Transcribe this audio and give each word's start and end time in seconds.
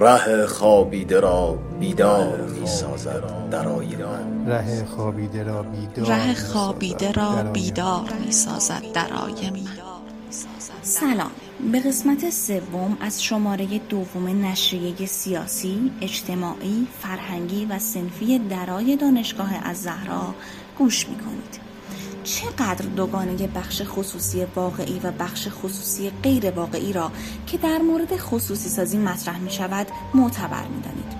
ره 0.00 0.46
خوابیده 0.46 1.20
را 1.20 1.58
بیدار 1.80 2.40
می 2.40 2.66
سازد 2.66 3.50
درای 3.50 3.96
من. 3.96 4.46
ره 4.46 4.84
خوابیده 4.84 5.42
را 5.42 5.62
بیدار 5.62 6.06
ره 6.06 6.34
خوابیده 6.34 7.12
را 7.12 7.42
بیدار 7.42 8.12
می 8.26 8.32
سازد 8.32 8.82
درای 8.94 9.50
من. 9.50 9.68
سلام. 10.82 11.30
به 11.72 11.80
قسمت 11.80 12.30
سوم 12.30 12.96
از 13.00 13.22
شماره 13.22 13.78
دوم 13.78 14.46
نشریه 14.46 15.06
سیاسی، 15.06 15.92
اجتماعی، 16.00 16.86
فرهنگی 17.02 17.66
و 17.66 17.78
سنفی 17.78 18.38
درای 18.38 18.96
دانشگاه 18.96 19.54
از 19.62 19.82
زهرا 19.82 20.34
گوش 20.78 21.08
می‌کنید. 21.08 21.67
چقدر 22.28 22.86
دوگانه 22.96 23.46
بخش 23.46 23.82
خصوصی 23.84 24.44
واقعی 24.44 25.00
و 25.02 25.12
بخش 25.12 25.48
خصوصی 25.50 26.10
غیر 26.22 26.50
واقعی 26.50 26.92
را 26.92 27.10
که 27.46 27.58
در 27.58 27.78
مورد 27.78 28.16
خصوصی 28.16 28.68
سازی 28.68 28.98
مطرح 28.98 29.38
می 29.38 29.50
شود 29.50 29.86
معتبر 30.14 30.66
می 30.66 30.82
دانید. 30.82 31.18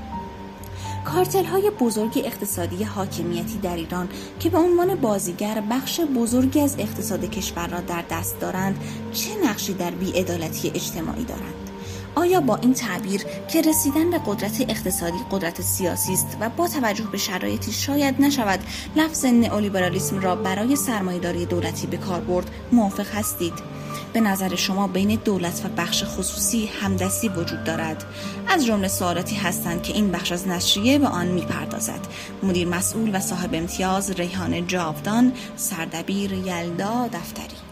کارتل 1.05 1.45
های 1.45 1.71
بزرگ 1.71 2.23
اقتصادی 2.25 2.85
حاکمیتی 2.85 3.59
در 3.59 3.77
ایران 3.77 4.09
که 4.41 4.51
به 4.51 4.59
عنوان 4.59 4.95
بازیگر 4.95 5.63
بخش 5.71 6.01
بزرگی 6.01 6.61
از 6.61 6.77
اقتصاد 6.79 7.25
کشور 7.25 7.67
را 7.67 7.81
در 7.81 8.05
دست 8.11 8.41
دارند 8.41 8.81
چه 9.13 9.31
نقشی 9.45 9.75
در 9.75 9.91
بیعدالتی 9.91 10.69
اجتماعی 10.75 11.25
دارند 11.25 11.68
آیا 12.15 12.41
با 12.41 12.57
این 12.57 12.75
تعبیر 12.75 13.25
که 13.53 13.63
رسیدن 13.63 14.11
به 14.11 14.21
قدرت 14.27 14.61
اقتصادی 14.61 15.19
قدرت 15.31 15.63
سیاسی 15.63 16.13
است 16.13 16.37
و 16.41 16.49
با 16.49 16.69
توجه 16.69 17.05
به 17.05 17.19
شرایطی 17.19 17.73
شاید 17.73 18.15
نشود 18.21 18.61
لفظ 18.97 19.25
نئولیبرالیسم 19.25 20.21
را 20.21 20.37
برای 20.37 20.77
سرمایهداری 20.77 21.47
دولتی 21.47 21.87
به 21.87 21.97
کار 21.97 22.21
برد 22.21 22.51
موافق 22.73 23.07
هستید؟ 23.15 23.79
به 24.13 24.21
نظر 24.21 24.55
شما 24.55 24.87
بین 24.87 25.19
دولت 25.25 25.63
و 25.65 25.69
بخش 25.69 26.05
خصوصی 26.05 26.67
همدستی 26.67 27.29
وجود 27.29 27.65
دارد؟ 27.65 28.05
از 28.49 28.67
جمله 28.67 28.89
سوالاتی 28.89 29.37
هستند 29.37 29.83
که 29.83 29.93
این 29.93 30.11
بخش 30.11 30.33
از 30.33 30.49
نشریه 30.49 30.99
به 30.99 31.07
آن 31.07 31.27
می‌پردازد. 31.27 32.01
مدیر 32.43 32.69
مسئول 32.69 33.17
و 33.17 33.21
صاحب 33.21 33.51
امتیاز 33.55 34.11
ریحان 34.11 34.67
جاودان 34.67 35.33
سردبیر 35.57 36.33
یلدا 36.33 37.09
دفتری. 37.13 37.68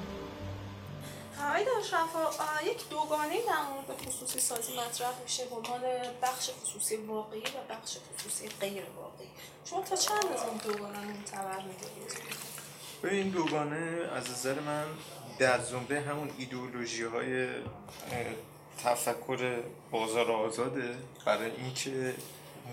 آقای 1.56 1.66
دانشمندا 1.66 2.70
یک 2.72 2.88
دوگانه 2.88 3.36
در 3.46 3.62
مورد 3.72 4.00
خصوصی 4.06 4.40
سازی 4.40 4.72
مطرح 4.72 5.20
میشه 5.22 5.44
به 5.44 5.56
عنوان 5.56 5.80
بخش 6.22 6.50
خصوصی 6.62 6.96
واقعی 6.96 7.40
و 7.40 7.74
بخش 7.74 7.96
خصوصی 8.14 8.48
غیر 8.48 8.84
واقعی. 8.96 9.28
شما 9.64 9.82
تا 9.82 9.96
چند 9.96 10.26
از 10.34 10.42
این 10.42 10.56
دوگانه 10.56 10.98
معتبر 10.98 11.56
می‌دونید؟ 11.56 12.12
به 13.02 13.14
این 13.14 13.28
دوگانه 13.28 14.10
از 14.12 14.30
نظر 14.30 14.60
من 14.60 14.84
در 15.38 15.60
زمره 15.60 16.00
همون 16.00 16.30
ایدئولوژی 16.38 17.02
های 17.02 17.48
تفکر 18.84 19.62
بازار 19.90 20.30
آزاده 20.32 20.96
برای 21.26 21.50
اینکه 21.50 22.14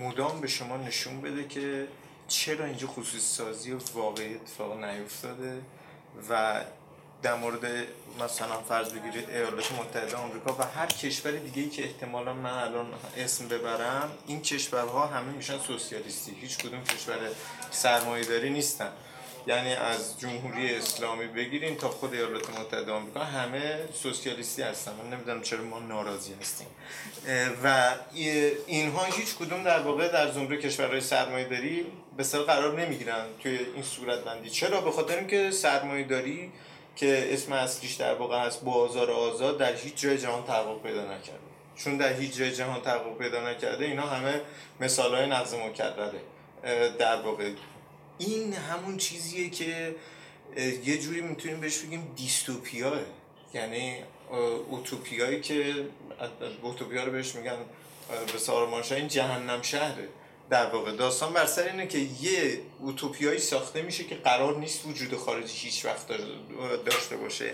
مدام 0.02 0.42
به 0.42 0.48
شما 0.48 0.78
نشون 0.78 1.22
بده 1.22 1.48
که 1.48 1.88
چرا 2.28 2.66
اینجا 2.66 2.88
خصوصی 2.88 3.20
سازی 3.20 3.72
واقعی 3.94 4.36
اتفاق 4.36 4.84
نیفتاده 4.84 5.62
و 6.30 6.64
در 7.24 7.36
مورد 7.36 7.66
مثلا 8.20 8.62
فرض 8.70 8.94
بگیرید 8.94 9.30
ایالات 9.30 9.72
متحده 9.72 10.16
آمریکا 10.16 10.56
و 10.60 10.64
هر 10.64 10.86
کشور 10.86 11.32
دیگه 11.32 11.62
ای 11.62 11.70
که 11.70 11.84
احتمالا 11.84 12.34
من 12.34 12.50
الان 12.50 12.86
اسم 13.18 13.48
ببرم 13.48 14.12
این 14.28 14.42
کشورها 14.42 15.06
همه 15.06 15.32
میشن 15.32 15.60
سوسیالیستی. 15.60 16.36
هیچ 16.42 16.58
کدوم 16.58 16.84
کشور 16.84 17.18
سرمایه‌داری 17.72 18.50
نیستن. 18.50 18.90
یعنی 19.48 19.74
از 19.74 20.20
جمهوری 20.20 20.76
اسلامی 20.76 21.28
بگیریم 21.28 21.76
تا 21.76 21.90
خود 21.90 22.14
ایالات 22.14 22.60
متحده 22.60 22.92
آمریکا 22.92 23.20
همه 23.20 23.80
سوسیالیستی 23.94 24.62
هستن. 24.62 24.92
من 25.04 25.10
نمی‌دونم 25.14 25.42
چرا 25.42 25.64
ما 25.64 25.80
ناراضی 25.80 26.34
هستیم. 26.42 26.68
و 27.64 27.96
اینها 28.66 29.04
هیچ 29.04 29.36
کدوم 29.36 29.64
در 29.64 29.80
واقع 29.80 30.08
در 30.08 30.32
زمره 30.32 30.58
کشورهای 30.58 31.02
سرمایه 31.02 31.46
داری 31.46 31.86
به 32.18 32.24
سر 32.24 32.40
قرار 32.40 32.82
نمی‌گیرن 32.82 33.26
توی 33.44 33.60
این 33.74 33.84
صورت 33.84 34.20
بندی 34.20 34.50
چرا؟ 34.50 34.82
به 34.82 34.92
خاطر 34.92 35.18
اینکه 35.18 35.52
سرمایه 35.52 36.04
داری 36.04 36.52
که 36.96 37.34
اسم 37.34 37.54
اصلیش 37.54 37.94
در 37.94 38.16
واقع 38.16 38.46
هست 38.46 38.64
بازار 38.64 39.12
آزاد 39.12 39.58
در 39.58 39.76
هیچ 39.76 39.96
جای 39.96 40.18
جهان 40.18 40.44
تحقق 40.44 40.82
پیدا 40.82 41.02
نکرده. 41.02 41.40
چون 41.76 41.98
در 41.98 42.14
هیچ 42.14 42.36
جای 42.36 42.52
جهان 42.52 42.82
تحقق 42.82 43.18
پیدا 43.18 43.50
نکرده 43.50 43.86
اینا 43.86 44.08
همه 44.08 44.42
مثال 44.80 45.16
های 45.16 45.28
نظم 45.28 45.58
مکرره 45.58 46.22
در 47.00 47.22
واقع 47.22 47.52
این 48.18 48.54
همون 48.54 48.98
چیزیه 48.98 49.50
که 49.50 49.96
یه 50.86 50.98
جوری 50.98 51.22
می‌تونیم 51.22 51.60
بهش 51.60 51.80
بگیم 51.80 52.14
دیستوپیاه. 52.16 53.00
یعنی 53.54 53.96
اوتوپیایی 54.70 55.42
که 55.42 55.74
اوتوپیا 56.62 57.04
رو 57.04 57.12
بهش 57.12 57.36
میگن 57.36 57.58
به 58.34 58.40
سارمانشا 58.40 58.96
این 58.96 59.08
جهنم 59.08 59.62
شهره. 59.62 60.08
در 60.50 60.66
واقع 60.66 60.92
داستان 60.92 61.34
بر 61.34 61.46
سر 61.46 61.64
اینه 61.64 61.88
که 61.88 61.98
یه 61.98 62.60
اوتوپیایی 62.80 63.40
ساخته 63.40 63.82
میشه 63.82 64.04
که 64.04 64.16
قرار 64.16 64.58
نیست 64.58 64.86
وجود 64.86 65.18
خارجی 65.18 65.54
هیچ 65.58 65.86
وقت 65.86 66.08
داشته 66.86 67.18
باشه. 67.18 67.54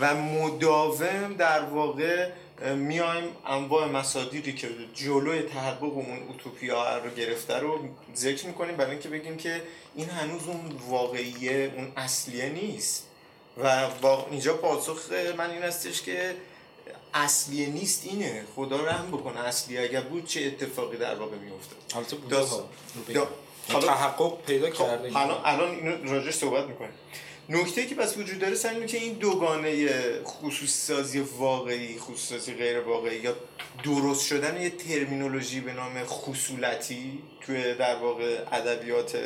و 0.00 0.14
مداوم 0.14 1.34
در 1.38 1.60
واقع 1.60 2.30
میایم 2.74 3.24
انواع 3.46 3.88
مصادیری 3.88 4.52
که 4.52 4.68
جلوی 4.94 5.42
تحقق 5.42 5.82
اون 5.82 6.22
اوتوپیا 6.28 6.98
رو 6.98 7.10
گرفته 7.10 7.58
رو 7.58 7.88
ذکر 8.16 8.46
می‌کنیم 8.46 8.76
برای 8.76 8.90
اینکه 8.90 9.08
بگیم 9.08 9.36
که 9.36 9.62
این 9.94 10.08
هنوز 10.08 10.42
اون 10.46 10.80
واقعیه 10.88 11.72
اون 11.76 11.92
اصلیه 11.96 12.48
نیست. 12.48 13.06
و 13.62 13.88
با 13.90 14.26
اینجا 14.30 14.54
پاسخ 14.54 15.12
من 15.36 15.50
این 15.50 15.62
هستش 15.62 16.02
که 16.02 16.34
اصلیه 17.14 17.66
نیست 17.66 18.02
اینه. 18.04 18.44
خدا 18.56 18.84
رحم 18.84 19.06
بکنه. 19.06 19.40
اصلیه 19.40 19.80
اگر 19.82 20.00
بود 20.00 20.26
چه 20.26 20.40
اتفاقی 20.40 20.96
در 20.96 21.14
واقع 21.14 21.36
میفته 21.36 21.76
حالا. 23.72 23.86
تحقق 23.86 24.44
پیدا 24.46 24.70
خب، 24.70 24.78
کرده 24.78 25.16
الان 25.44 25.70
اینو 25.70 26.12
راجعش 26.12 26.34
صحبت 26.34 26.64
می‌کنیم. 26.66 26.92
نکته 27.48 27.86
که 27.86 27.94
پس 27.94 28.16
وجود 28.16 28.38
داره 28.38 28.54
سر 28.54 28.86
که 28.86 28.96
این 28.98 29.12
دوگانه 29.12 29.88
خصوصی 30.24 30.66
سازی 30.66 31.20
واقعی 31.20 31.98
خصوصی 31.98 32.38
سازی 32.38 32.54
غیر 32.54 32.80
واقعی 32.80 33.16
یا 33.16 33.34
درست 33.84 34.26
شدن 34.26 34.62
یه 34.62 34.70
ترمینولوژی 34.70 35.60
به 35.60 35.72
نام 35.72 36.04
خصولتی 36.04 37.22
توی 37.40 37.74
در 37.74 37.96
واقع 37.96 38.38
ادبیات 38.52 39.18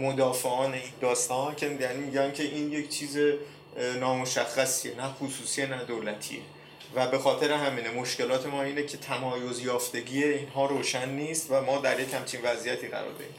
مدافعان 0.00 0.72
این 0.72 0.82
داستان 1.00 1.54
که 1.54 1.66
یعنی 1.80 2.04
میگن 2.04 2.32
که 2.32 2.42
این 2.42 2.72
یک 2.72 2.88
چیز 2.88 3.18
نامشخصیه 4.00 4.94
نه 4.96 5.08
خصوصی 5.08 5.66
نه 5.66 5.84
دولتیه. 5.84 6.40
و 6.94 7.06
به 7.06 7.18
خاطر 7.18 7.52
همینه 7.52 7.90
مشکلات 7.90 8.46
ما 8.46 8.62
اینه 8.62 8.82
که 8.82 8.96
تمایز 8.96 9.60
یافتگی 9.60 10.24
اینها 10.24 10.66
روشن 10.66 11.08
نیست 11.08 11.46
و 11.50 11.62
ما 11.62 11.78
در 11.78 12.00
یک 12.00 12.14
همچین 12.14 12.40
وضعیتی 12.44 12.88
قرار 12.88 13.12
داریم. 13.12 13.34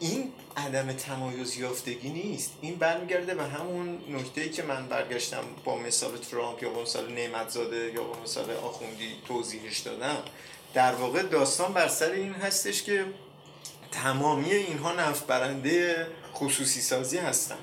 این 0.00 0.32
عدم 0.56 0.92
تمایز 0.92 1.58
یافتگی 1.58 2.08
نیست. 2.08 2.52
این 2.60 2.74
برمیگرده 2.74 3.34
به 3.34 3.44
همون 3.44 3.98
نکته 4.08 4.48
که 4.48 4.62
من 4.62 4.88
برگشتم 4.88 5.44
با 5.64 5.78
مثال 5.78 6.16
ترامپ 6.16 6.62
یا 6.62 6.70
با 6.70 6.82
مثال 6.82 7.12
نعمتزاده 7.12 7.92
یا 7.94 8.02
با 8.02 8.22
مثال 8.22 8.50
آخوندی 8.50 9.12
توضیحش 9.28 9.78
دادم. 9.78 10.22
در 10.74 10.94
واقع 10.94 11.22
داستان 11.22 11.72
بر 11.72 11.88
سر 11.88 12.10
این 12.10 12.32
هستش 12.32 12.82
که 12.82 13.04
تمامی 13.92 14.50
اینها 14.50 14.92
نفت 14.92 15.26
برنده 15.26 16.06
خصوصی 16.34 16.80
سازی 16.80 17.18
هستن 17.18 17.58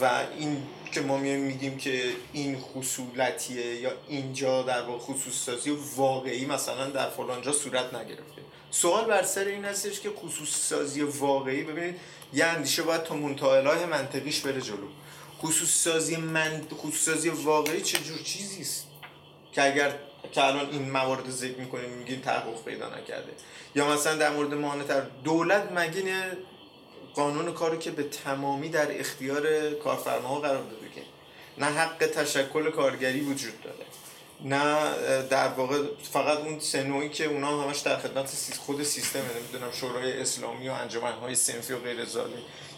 و 0.00 0.10
این 0.38 0.62
که 0.90 1.00
ما 1.00 1.16
میگیم 1.16 1.78
که 1.78 2.02
این 2.32 2.58
خصولتیه 2.58 3.74
یا 3.80 3.92
اینجا 4.08 4.62
در 4.62 4.82
واقع 4.82 4.98
خصوصی 4.98 5.38
سازی 5.38 5.70
واقعی 5.96 6.46
مثلا 6.46 6.90
در 6.90 7.10
فلانجا 7.10 7.52
صورت 7.52 7.94
نگرفته. 7.94 8.42
سوال 8.70 9.04
بر 9.04 9.22
سر 9.22 9.44
این 9.44 9.64
هستش 9.64 10.00
که 10.00 10.10
خصوصی 10.10 10.60
سازی 10.60 11.02
واقعی 11.02 11.62
ببینید 11.62 11.96
یه 12.34 12.44
اندیشه 12.44 12.82
باید 12.82 13.02
تا 13.02 13.14
منتهای 13.14 13.86
منطقیش 13.86 14.40
بره 14.40 14.60
جلو. 14.60 14.88
خصوصی 15.38 15.90
سازی 15.90 16.16
من 16.16 16.66
خصوصی 16.74 16.98
سازی 16.98 17.28
واقعی 17.28 17.80
چه 17.80 17.98
جور 17.98 18.18
چیزی 18.18 18.60
است 18.60 18.86
که 19.52 19.64
اگر 19.64 19.94
که 20.32 20.44
الان 20.44 20.70
این 20.70 20.90
موارد 20.90 21.30
ذکر 21.30 21.58
می‌کنیم 21.58 21.90
میگیم 21.90 22.20
تحقق 22.20 22.64
پیدا 22.64 22.88
نکرده؟ 22.88 23.32
یا 23.74 23.88
مثلا 23.88 24.16
در 24.16 24.30
مورد 24.30 24.54
مانتر 24.54 25.00
دولت 25.24 25.72
مگه 25.72 26.02
قانون 27.14 27.52
کاری 27.52 27.78
که 27.78 27.90
به 27.90 28.02
تمامی 28.02 28.68
در 28.68 29.00
اختیار 29.00 29.70
کارفرماها 29.70 30.40
قرار 30.40 30.62
داده؟ 30.62 30.79
نه 31.60 31.66
حق 31.66 32.06
تشکل 32.06 32.70
کارگری 32.70 33.20
وجود 33.20 33.62
داره. 33.62 33.76
نه 34.44 34.92
در 35.22 35.48
واقع 35.48 35.82
فقط 36.12 36.38
اون 36.38 36.60
سنوی 36.60 37.08
که 37.08 37.24
اونا 37.24 37.62
همش 37.62 37.78
در 37.78 37.96
خدمت 37.96 38.30
خود 38.66 38.82
سیستم 38.82 39.18
نمی‌دونم 39.18 39.72
شورای 39.72 40.20
اسلامی 40.20 40.68
و 40.68 40.72
انجمنهای 40.72 41.34
سنفی 41.34 41.72
و 41.72 41.78
غیر 41.78 42.04
ظاهری 42.04 42.32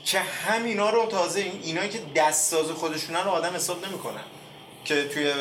که 0.05 0.19
همینا 0.19 0.91
رو 0.91 1.07
تازه 1.07 1.41
این 1.41 1.61
اینایی 1.63 1.91
که 1.91 2.01
دست 2.17 2.51
ساز 2.51 2.67
خودشونن 2.67 3.25
رو 3.25 3.31
آدم 3.31 3.55
حساب 3.55 3.87
نمی‌کنن. 3.87 4.25
که 4.85 5.09
توی 5.09 5.33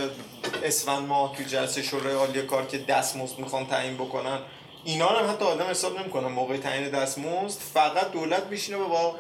اسفند 0.64 1.08
ماه 1.08 1.36
توی 1.36 1.46
جلسه 1.46 1.82
شورای 1.82 2.14
عالی 2.14 2.42
کار 2.42 2.66
که 2.66 2.78
دستمزد 2.78 3.40
می‌خوان 3.40 3.68
تعیین 3.68 3.96
بکنن 3.96 4.40
اینا 4.84 5.20
رو 5.20 5.28
حتی 5.28 5.46
آدم 5.46 5.66
حساب 5.66 6.00
نمی‌کنن. 6.00 6.28
موقع 6.28 6.58
تعیین 6.58 6.90
دستمزد 6.90 7.60
فقط 7.74 8.12
دولت 8.12 8.44
میشینه 8.44 8.78
با 8.78 9.16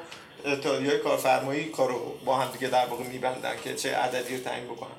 اتحادیه 0.46 0.98
کارفرمایی 0.98 1.66
کارو 1.66 2.16
با 2.26 2.38
هم 2.38 2.52
دیگه 2.52 2.68
در 2.68 2.86
واقع 2.86 3.04
میبندن 3.04 3.54
که 3.64 3.76
چه 3.76 3.96
عددی 3.96 4.38
رو 4.38 4.44
تعیین 4.44 4.66
بکنن. 4.66 4.92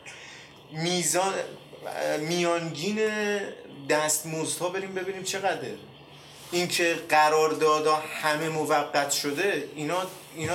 میزان 0.71 1.35
میانگین 2.19 3.01
دستمزدها 3.89 4.69
بریم 4.69 4.95
ببینیم 4.95 5.23
چقدره. 5.23 5.75
اینکه 6.53 6.99
قراردادها 7.09 8.03
همه 8.23 8.49
موقت 8.49 9.11
شده 9.11 9.69
اینا 9.77 10.07
اینا 10.37 10.55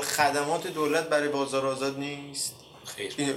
خدمات 0.00 0.66
دولت 0.66 1.08
برای 1.08 1.28
بازار 1.28 1.66
آزاد 1.66 1.98
نیست. 1.98 2.54
خیر. 2.84 3.34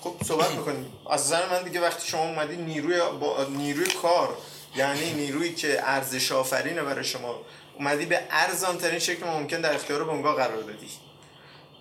خب 0.00 0.14
صحبت 0.24 0.50
می‌کنیم. 0.50 0.92
از 1.10 1.26
نظر 1.26 1.48
من 1.48 1.62
دیگه 1.62 1.80
وقتی 1.80 2.08
شما 2.08 2.22
اومدی 2.22 2.56
نیروی 2.56 3.00
با 3.20 3.44
نیروی 3.44 3.86
کار 3.86 4.36
یعنی 4.76 5.12
نیرویی 5.12 5.54
که 5.54 5.88
ارزش 5.88 6.32
آفرینه 6.32 6.82
برای 6.82 7.04
شما 7.04 7.40
اومدی 7.78 8.06
به 8.06 8.20
ارزان 8.30 8.78
ترین 8.78 8.98
شکل 8.98 9.26
ممکن 9.26 9.60
در 9.60 9.74
اختیار 9.74 10.04
بنگاه 10.04 10.36
قرار 10.36 10.62
دادی 10.62 10.88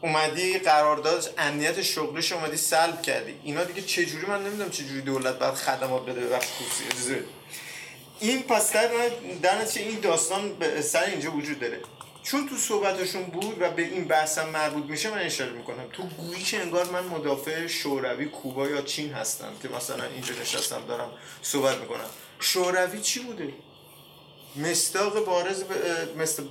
اومدی 0.02 0.60
قرارداد 0.60 1.34
امنیت 1.38 1.82
شغلیش 1.82 2.32
اومدی 2.32 2.58
سلب 2.58 3.02
کردی. 3.02 3.36
اینا 3.44 3.64
دیگه 3.64 3.82
چجوری 3.82 4.26
من 4.26 4.44
نمی‌دونم 4.44 4.70
چجوری 4.70 5.02
دولت 5.02 5.40
باید 5.40 5.54
خدمات 5.54 6.06
بده 6.06 6.20
به 6.20 6.28
بخش 6.28 6.48
خصوصی. 6.48 7.16
این 8.20 8.44
پس 8.44 8.74
در 9.42 9.62
نتیجه 9.62 9.88
این 9.88 10.00
داستان 10.00 10.54
به 10.54 10.82
سر 10.82 11.04
اینجا 11.04 11.32
وجود 11.32 11.60
داره. 11.60 11.80
چون 12.24 12.50
تو 12.50 12.56
صحبتشون 12.56 13.24
بود 13.24 13.62
و 13.62 13.72
به 13.72 13.82
این 13.82 14.06
بحثم 14.06 14.50
مربوط 14.50 14.86
میشه 14.86 15.12
من 15.12 15.20
اشاره 15.20 15.52
می‌کنم. 15.52 15.84
تو 15.94 16.04
گویی 16.04 16.44
که 16.44 16.62
انگار 16.62 16.86
من 16.86 17.04
مدافع 17.04 17.68
شوروی 17.68 18.26
کوبا 18.26 18.68
یا 18.68 18.82
چین 18.82 19.14
هستم 19.14 19.52
که 19.62 19.70
مثلا 19.70 20.04
اینجا 20.04 20.34
نشستم 20.42 20.86
دارم 20.88 21.12
صحبت 21.42 21.78
می‌کنم. 21.78 22.10
شوروی 22.40 23.02
چی 23.02 23.20
بوده؟ 23.20 23.54
مستاق 24.58 25.26
بارز 25.26 25.64
به, 25.64 25.76
مست- 26.24 26.42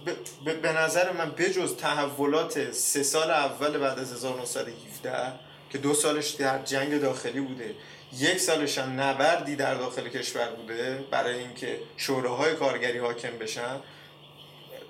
به- 0.45 0.53
به- 0.55 0.73
نظر 0.73 1.13
من 1.13 1.31
بجز 1.31 1.77
تحولات 1.77 2.73
سه 2.73 3.03
سال 3.03 3.31
اول 3.31 3.79
بعد 3.79 3.99
از 3.99 4.13
1917 4.13 5.33
که 5.71 5.79
دو 5.79 5.95
سالش 5.95 6.31
در 6.31 6.63
جنگ 6.63 7.01
داخلی 7.01 7.41
بوده 7.41 7.75
یک 8.19 8.41
سالش 8.41 8.79
هم 8.79 9.01
نبردی 9.01 9.57
در 9.57 9.75
داخل 9.75 10.09
کشور 10.09 10.47
بوده 10.51 11.05
برای 11.11 11.39
اینکه 11.39 11.81
شوراهای 11.97 12.55
کارگری 12.55 12.99
حاکم 12.99 13.39
بشن 13.39 13.81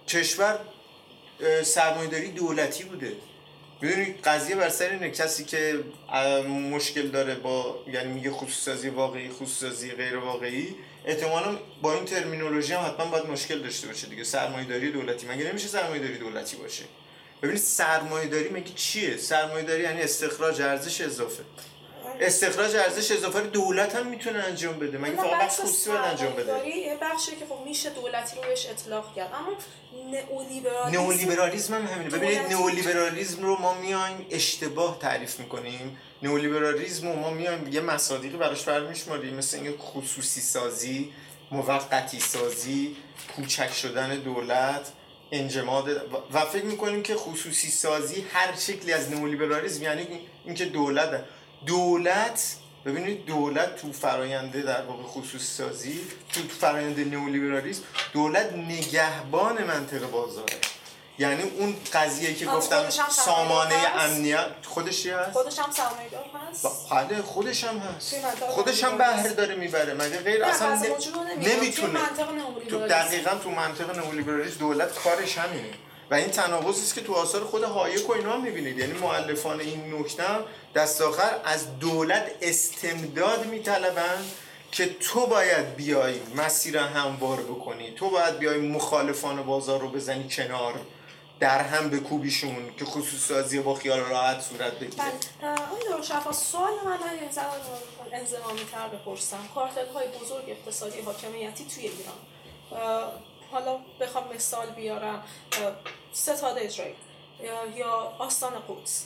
کشور 0.09 0.59
اه، 1.41 1.63
سرمایه‌داری 1.63 2.31
دولتی 2.31 2.85
بوده. 2.85 3.13
می‌دونید 3.81 4.21
قضیه 4.25 4.57
بر 4.57 4.69
سر 4.69 4.91
اینه 4.91 5.11
کسی 5.11 5.45
که 5.45 5.85
مشکل 6.71 7.09
داره 7.09 7.35
با 7.35 7.85
یعنی 7.93 8.13
میگه 8.13 8.31
خصوصی 8.31 8.89
واقعی 8.89 9.29
خصوصی 9.29 9.91
غیر 9.91 10.17
واقعی 10.17 10.75
احتمالا 11.05 11.59
با 11.83 11.95
این 11.95 12.05
ترمینولوژی 12.05 12.73
هم 12.73 12.87
حتما 12.87 13.07
باید 13.07 13.27
مشکل 13.27 13.59
داشته 13.63 13.87
باشه 13.87 14.07
دیگه. 14.07 14.25
سرمایه‌داری 14.25 14.93
دولتی. 14.93 15.27
مگه 15.27 15.45
نمیشه 15.45 15.69
سرمایه‌داری 15.69 16.19
دولتی 16.19 16.57
باشه؟ 16.57 16.85
ببینید 17.43 17.63
سرمایه‌داری 17.63 18.49
مگه 18.49 18.73
چیه؟ 18.77 19.17
سرمایه‌داری 19.17 19.83
یعنی 19.83 20.03
استخراج 20.03 20.63
ارزش 20.63 21.01
اضافه. 21.01 21.43
استخراج 22.21 22.77
ارزش 22.77 23.11
اضافه 23.11 23.41
رو 23.41 23.47
دولت 23.47 23.95
هم 23.95 24.07
می‌تونه 24.07 24.39
انجام 24.39 24.79
بده. 24.79 24.99
مگه 24.99 25.17
فقط 25.17 25.43
بخش 25.43 25.61
خصوصی 25.61 25.91
باید 25.91 26.01
انجام 26.01 26.33
بده؟ 26.33 26.69
یه 26.69 26.99
بخشی 27.03 27.37
که 27.37 27.47
خب 27.47 27.59
میشه 27.67 27.91
دولتی 27.91 28.37
رو 28.37 28.43
بهش 28.43 28.67
اطلاق 28.67 29.15
کرد. 29.17 29.31
اما 29.35 29.57
نئولیبرالیسم 30.11 31.01
نئولیبرالیسم 31.01 31.75
هم 31.75 31.87
همینه. 31.87 32.11
ببینید 32.11 32.53
نئولیبرالیسم 32.53 33.43
رو 33.43 33.61
ما 33.61 33.75
میایم 33.75 34.27
اشتباه 34.31 34.99
تعریف 34.99 35.41
می‌کنیم. 35.41 35.99
نئولیبرالیسم 36.23 37.09
رو 37.09 37.19
ما 37.19 37.31
میایم 37.31 37.73
یه 37.73 37.81
مصادیقی 37.81 38.37
براش 38.37 38.63
برمیشماریم. 38.63 39.35
مثل 39.35 39.57
اینکه 39.57 39.79
خصوصی 39.79 40.41
سازی 40.41 41.13
موقتی 41.51 42.21
سازی 42.21 42.97
کوچک 43.37 43.73
شدن 43.73 44.17
دولت 44.17 44.93
انجماد 45.33 45.89
و 46.33 46.41
فکر 46.41 46.65
می‌کنیم 46.65 47.03
که 47.03 47.15
خصوصی 47.15 47.71
سازی 47.71 48.27
هر 48.33 48.57
شکلی 48.57 48.93
از 48.93 49.11
نئولیبرالیسم 49.11 49.83
یعنی 49.83 50.07
اینکه 50.45 50.65
دولت 50.65 51.25
دولت 51.67 52.57
ببینید 52.85 53.25
دولت 53.27 53.77
تو 53.77 53.93
فراینده 53.93 54.63
در 54.63 54.83
واقع 54.83 55.03
خصوصی 55.03 55.45
سازی 55.45 56.01
تو 56.33 56.41
فراینده 56.61 57.05
نئولیبرالیسم 57.05 57.83
دولت 58.13 58.53
نگهبان 58.53 59.65
منطقه 59.65 60.07
بازاره 60.07 60.55
یعنی 61.19 61.43
اون 61.43 61.77
قضیه 61.93 62.35
که 62.35 62.47
گفتم 62.47 62.91
سامانه؟ 63.11 63.75
امنیت 63.75 64.47
خودش 64.65 65.07
هست؟ 65.07 65.31
خودش 65.31 65.59
هم 65.59 65.71
سرمایه‌دار 65.71 66.25
هست؟ 66.51 66.67
بله 66.91 67.23
خودش 67.23 67.65
هم 67.65 67.79
هست. 67.79 68.15
خودش 68.49 68.85
هم. 68.85 68.99
بهره 68.99 69.33
داره 69.33 69.55
می‌بره. 69.55 69.95
مگه 69.95 70.21
غیر 70.21 70.45
اصلا 70.45 70.83
نمی‌تونه. 71.37 72.01
تو. 72.71 72.87
دقیقا 72.87 73.35
تو 73.35 73.51
منطقه 73.51 73.97
نئولیبرالیسم 73.97 74.59
دولت 74.59 74.95
کارش 74.95 75.39
همینه. 75.39 75.71
و 76.11 76.15
این 76.15 76.29
تناقضی 76.29 76.83
است 76.83 76.95
که 76.95 77.01
تو 77.01 77.15
آثار 77.15 77.45
خود 77.45 77.63
هایک 77.63 78.11
و 78.11 78.13
اینا 78.13 78.33
هم 78.33 78.43
می‌بینید. 78.43 78.79
یعنی 78.79 78.93
مؤلفان 78.93 79.61
این 79.61 79.95
نکته 79.95 80.25
دست 80.75 81.01
آخر 81.01 81.41
از 81.45 81.79
دولت 81.79 82.31
استمداد 82.43 83.47
میطلبن 83.47 84.25
که 84.73 84.87
تو 85.01 85.27
باید 85.27 85.77
بیای 85.77 86.21
مسیر 86.37 86.77
هموار 86.79 87.41
بکنی. 87.41 87.91
تو 87.91 88.11
باید 88.11 88.39
بیای 88.39 88.59
مخالفان 88.59 89.43
بازار 89.43 89.81
رو 89.81 89.89
بزنی 89.89 90.29
کنار 90.29 90.75
در 91.41 91.63
هم 91.63 91.91
بکوبیشون 91.91 92.57
که 92.79 92.85
خصوص 92.85 93.29
سازی 93.29 93.59
با 93.59 93.75
خیال 93.75 94.01
راحت 94.01 94.41
صورت 94.41 94.73
بگیره. 94.73 95.05
بله. 95.41 95.53
آقای 95.53 95.83
دارالشفا 95.89 96.33
سوال 96.33 96.73
من 96.85 96.99
انضمامی 98.13 98.65
تر 98.73 98.89
بپرسم. 98.89 99.49
کارتل 99.55 99.87
های 99.95 100.07
بزرگ 100.09 100.45
اقتصادی 100.49 101.01
حاکمیتی 101.01 101.65
توی 101.75 101.83
ایران. 101.85 102.19
حالا 103.55 103.79
بخوام 104.01 104.25
مثال 104.35 104.67
بیارم 104.67 105.23
ستاد 106.13 106.59
اجرایی. 106.59 106.95
یا 107.77 108.15
آستان 108.19 108.53
قدس. 108.69 109.05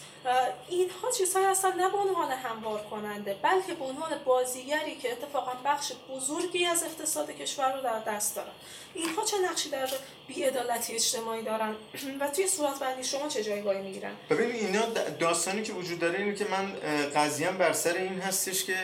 اینها 0.69 1.11
چیزهایی 1.19 1.47
هستن 1.47 1.73
نه 1.77 1.89
به 1.91 1.97
عنوان 1.97 2.31
هموار 2.31 2.81
کننده 2.91 3.37
بلکه 3.43 3.75
به 3.75 3.85
عنوان 3.85 4.11
بازیگری 4.25 4.97
که 4.97 5.13
اتفاقا 5.13 5.53
بخش 5.65 5.93
بزرگی 6.11 6.65
از 6.65 6.83
اقتصاد 6.83 7.31
کشور 7.31 7.77
رو 7.77 7.83
در 7.83 7.99
دست 7.99 8.37
دارن. 8.37 8.51
اینها 8.95 9.25
چه 9.25 9.37
نقشی 9.51 9.71
در 9.71 9.89
بیعدالتی 10.29 10.95
اجتماعی 10.95 11.43
دارن؟ 11.43 11.75
و 12.21 12.29
توی 12.29 12.47
صورتبندی 12.47 13.05
شما 13.05 13.29
چه 13.29 13.45
جایگاهی 13.45 13.83
می‌گیرن؟ 13.83 14.13
ببین 14.31 14.51
اینا 14.51 14.87
داستانی 15.21 15.63
که 15.63 15.73
وجود 15.73 15.99
داره 15.99 16.19
اینه 16.19 16.35
که 16.35 16.47
من 16.51 16.73
قضیم 17.15 17.59
بر 17.59 17.73
سر 17.73 17.95
این 17.95 18.21
هستش 18.21 18.65
که 18.65 18.77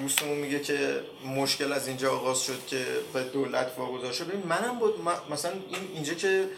دوستمون 0.00 0.38
میگه 0.38 0.60
که 0.60 1.00
مشکل 1.26 1.72
از 1.72 1.88
اینجا 1.88 2.12
آغاز 2.12 2.42
شد 2.42 2.66
که 2.66 2.86
به 3.12 3.22
دولت 3.22 3.72
واگذار 3.78 4.12
شد. 4.12 4.26
ببین 4.26 4.46
منم 4.46 4.78
بود 4.78 4.94
مثلا 5.30 5.52
این 5.52 5.88
اینجا 5.94 6.14
که 6.14 6.48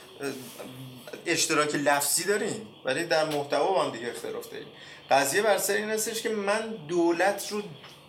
اشتراک 1.26 1.74
لفظی 1.74 2.24
داریم 2.24 2.66
ولی 2.84 3.04
در 3.04 3.24
محتوا 3.24 3.72
با 3.72 3.82
هم 3.84 3.90
دیگه 3.90 4.08
اختلاف 4.08 4.50
داریم. 4.50 4.66
قضیه 5.10 5.42
بر 5.42 5.58
سر 5.58 5.74
این 5.74 5.90
هستش 5.90 6.22
که 6.22 6.28
من 6.28 6.74
دولت 6.88 7.48
رو 7.50 7.62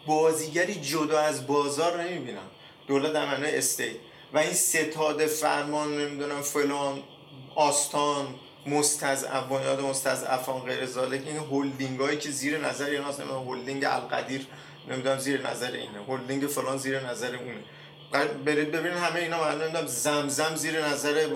بازیگری 0.08 0.75
جدا 0.75 1.20
از 1.20 1.48
بازار 1.48 2.03
نمی‌بینم. 2.03 2.50
دولت 2.88 3.13
در 3.13 3.25
معنای 3.25 3.58
استیت 3.58 3.96
و 4.34 4.38
این 4.38 4.53
ستاد 4.53 5.25
فرمان 5.25 5.98
نمی‌دونم 5.98 6.41
فلان 6.41 7.03
آستان 7.55 8.36
مستضعف 8.65 9.43
بنیاد 9.43 9.79
مستضعفان 9.79 10.60
غیر 10.60 10.86
ذالک 10.86 11.22
این 11.27 11.38
هلدینگ 11.38 12.00
هایی 12.00 12.17
که 12.17 12.31
زیر 12.31 12.58
نظر 12.58 12.86
اینا 12.86 13.08
هست 13.08 13.22
هلدینگ 13.48 13.86
القدیر 13.86 14.48
نمی‌دونم 14.89 15.17
زیر 15.17 15.48
نظر 15.50 15.72
اینه 15.72 16.05
هلدینگ 16.08 16.48
فلان 16.48 16.77
زیر 16.77 17.10
نظر 17.10 17.36
اونه. 17.36 17.63
برید 18.46 18.72
ببینید 18.72 18.98
همه 18.98 19.20
اینا 19.20 19.51
نمی‌دونم 19.51 19.88
زمزم 19.88 20.56
زیر 20.56 20.86
نظر 20.86 21.27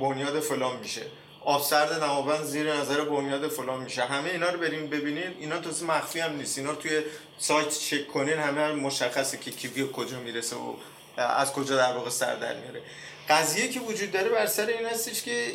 بنیاد 0.00 0.40
فلان 0.40 0.76
میشه. 0.76 1.02
آبسرد 1.44 2.02
نماوند 2.02 2.44
زیر 2.44 2.74
نظر 2.74 3.00
بنیاد 3.00 3.48
فلان 3.48 3.82
میشه. 3.82 4.02
همه 4.02 4.30
اینا 4.30 4.50
رو 4.50 4.58
بریم 4.58 4.86
ببینید. 4.86 5.36
اینا 5.40 5.58
تو 5.58 5.86
مخفی 5.86 6.20
هم 6.20 6.36
نیست. 6.36 6.58
اینا 6.58 6.70
رو 6.70 6.76
توی 6.76 7.02
سایت 7.38 7.68
چک 7.68 8.08
کنین 8.08 8.38
همه 8.38 8.72
مشخصه 8.72 9.38
که 9.38 9.50
کی 9.50 9.88
کجا 9.92 10.20
می‌رسه 10.20 10.56
و 10.56 10.74
از 11.16 11.52
کجا 11.52 11.76
در 11.76 11.92
واقع 11.92 12.10
سر 12.10 12.34
در 12.34 12.54
میاره. 12.60 12.82
قضیه 13.28 13.68
که 13.68 13.80
وجود 13.80 14.12
داره 14.12 14.28
بر 14.28 14.46
سر 14.46 14.66
این 14.66 14.86
هستش 14.86 15.22
که 15.22 15.52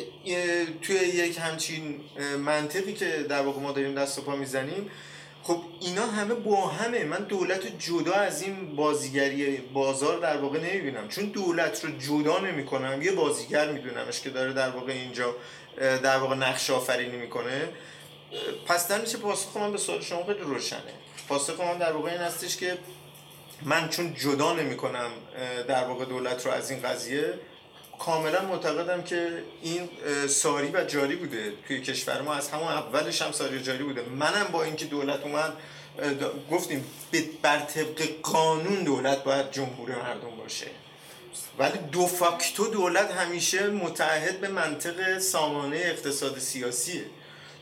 توی 0.82 0.96
یک 0.96 1.38
همچین 1.38 2.00
منطقی 2.38 2.92
که 2.92 3.26
در 3.28 3.42
واقع 3.42 3.60
ما 3.60 3.72
داریم 3.72 3.94
دست 3.94 4.18
و 4.18 4.22
پا 4.22 4.36
می‌زنیم 4.36 4.90
خب 5.42 5.62
اینا 5.80 6.06
همه 6.06 6.34
با 6.34 6.66
همه. 6.66 7.04
من 7.04 7.18
دولت 7.18 7.78
جدا 7.78 8.14
از 8.14 8.42
این 8.42 8.76
بازیگری 8.76 9.56
بازار 9.56 10.18
در 10.18 10.36
واقع 10.36 10.58
نمی‌بینم. 10.58 11.08
چون 11.08 11.24
دولت 11.24 11.84
رو 11.84 11.90
جدا 11.98 12.38
نمی‌کنم. 12.38 13.02
یه 13.02 13.12
بازیگر 13.12 13.72
میدونمش 13.72 14.20
که 14.20 14.30
داره 14.30 14.52
در 14.52 14.70
واقع 14.70 14.92
اینجا 14.92 15.34
در 15.78 16.18
واقع 16.18 16.34
نقش 16.34 16.70
آفرینی 16.70 17.16
می‌کنه. 17.16 17.68
پس 18.66 18.88
در 18.88 19.00
میشه 19.00 19.18
پاسخ 19.18 19.56
من 19.56 19.72
به 19.72 19.78
سوال 19.78 20.00
شما 20.00 20.24
خیلی 20.26 20.40
روشنه. 20.40 20.92
پاسخ 21.28 21.60
من 21.60 21.78
در 21.78 21.92
واقع 21.92 22.10
این 22.10 22.20
هستش 22.20 22.56
که 22.56 22.78
من 23.62 23.88
چون 23.88 24.14
جدا 24.14 24.52
نمی 24.52 24.76
کنم 24.76 25.10
در 25.68 25.84
واقع 25.84 26.04
دولت 26.04 26.46
رو 26.46 26.52
از 26.52 26.70
این 26.70 26.82
قضیه 26.82 27.34
کاملا 28.04 28.42
معتقدم 28.42 29.02
که 29.02 29.42
این 29.62 29.88
ساری 30.28 30.70
و 30.74 30.84
جاری 30.84 31.16
بوده 31.16 31.52
توی 31.68 31.80
کشور 31.80 32.22
ما. 32.22 32.34
از 32.34 32.48
همون 32.48 32.68
اولش 32.68 33.22
هم 33.22 33.32
ساری 33.32 33.58
و 33.58 33.60
جاری 33.60 33.84
بوده. 33.84 34.02
منم 34.02 34.48
با 34.52 34.62
اینکه 34.62 34.84
دولت 34.84 35.20
اومد 35.22 35.52
گفتیم 36.50 36.84
بر 37.42 37.58
طبق 37.58 38.02
قانون 38.22 38.84
دولت 38.84 39.24
باید 39.24 39.50
جمهور 39.50 39.90
مردم 39.90 40.36
باشه. 40.38 40.66
ولی 41.58 41.78
دو 41.92 42.06
فاکتو 42.06 42.66
دولت 42.66 43.10
همیشه 43.10 43.66
متعهد 43.66 44.40
به 44.40 44.48
منطق 44.48 45.18
سامانه 45.18 45.76
اقتصاد 45.76 46.38
سیاسیه. 46.38 47.04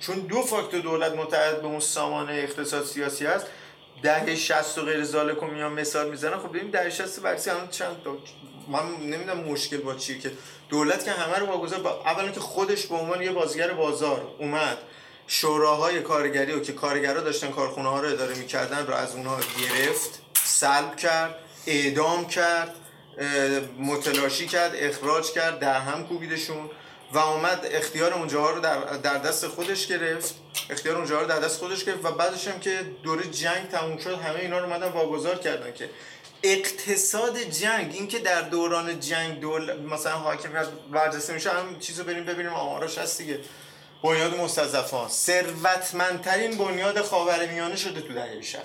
چون 0.01 0.17
دو 0.17 0.43
فاکتو 0.43 0.81
دولت 0.81 1.13
متعهد 1.13 1.63
به 1.63 1.67
اون 1.67 1.81
سامانه 1.81 2.33
اقتصاد 2.33 2.85
سیاسی 2.85 3.27
هست. 3.27 3.47
دهه 4.03 4.35
60 4.35 4.79
و 4.79 4.83
غیر 4.83 5.05
زالک 5.05 5.43
میان 5.43 5.73
مثال 5.73 6.11
می‌زنن. 6.11 6.39
خب 6.39 6.49
ببین 6.49 6.71
دهه 6.71 6.91
60 6.91 7.21
برسی 7.21 7.51
هم 7.51 7.69
چند 7.69 7.97
من 8.69 8.81
نمی‌دونم 9.01 9.39
مشکل 9.39 9.77
با 9.77 9.95
چیه 9.95 10.19
که 10.19 10.33
دولت 10.69 11.05
که 11.05 11.11
همه 11.11 11.39
رو 11.39 11.47
واگذار 11.47 11.81
با 11.81 11.91
اولا 11.91 12.29
که 12.29 12.41
خودش 12.41 12.87
به 12.87 12.95
عنوان 12.95 13.23
یه 13.23 13.33
بازیگر 13.33 13.73
بازار 13.73 14.35
اومد 14.39 14.79
شوراهای 15.27 16.01
کارگری 16.01 16.53
و 16.53 16.61
که 16.61 16.73
کارگرا 16.73 17.21
داشتن 17.21 17.51
کارخونه 17.51 17.89
ها 17.89 18.01
رو 18.01 18.09
اداره 18.09 18.35
می‌کردن 18.35 18.87
رو 18.87 18.95
از 18.95 19.15
اونها 19.15 19.37
گرفت 19.37 20.23
سلب 20.45 20.97
کرد 20.97 21.35
اعدام 21.67 22.27
کرد 22.27 22.75
متلاشی 23.79 24.47
کرد 24.47 24.73
اخراج 24.75 25.33
کرد 25.33 25.59
در 25.59 25.81
هم 25.81 26.07
کوبیدشون 26.07 26.71
و 27.13 27.19
آمد 27.19 27.69
اختیار 27.71 28.15
اونجاها 28.15 28.51
رو 28.51 28.61
در, 28.61 28.79
در 28.79 29.19
دست 29.19 29.47
خودش 29.47 29.87
گرفت. 29.87 30.35
اختیار 30.71 30.97
اونجاها 30.97 31.23
رو 31.23 31.29
در 31.29 31.41
دست 31.41 31.59
خودش 31.59 31.85
گرفت 31.85 32.05
و 32.05 32.11
بعدش 32.11 32.49
هم 32.49 32.61
که 32.61 32.81
دوره 33.03 33.31
جنگ 33.31 33.69
تموم 33.69 33.99
شد 33.99 34.19
همه 34.19 34.39
اینا 34.39 34.59
رو 34.59 34.65
اومدن 34.65 34.89
واگذار 34.89 35.39
کردن 35.39 35.73
که 35.73 35.91
اقتصاد 36.43 37.39
جنگ 37.39 37.95
این 37.95 38.09
که 38.09 38.19
در 38.19 38.43
دوران 38.43 39.01
جنگ 39.01 39.41
دول 39.41 39.81
مثلا 39.81 40.13
حاکمیت 40.13 40.69
برجسته 40.93 41.33
میشه 41.33 41.51
هم 41.51 41.79
چیزو 41.79 42.05
بریم 42.05 42.25
ببینیم 42.25 42.53
آماراش 42.53 42.99
هست 42.99 43.19
دیگه. 43.19 43.39
بنیاد 44.03 44.37
مستضعفان. 44.37 45.09
ثروتمندترین 45.09 46.59
بنیاد 46.59 47.01
خاورمیانه 47.01 47.77
شده 47.77 48.01
تو 48.01 48.15
دهه 48.15 48.43
60 48.43 48.63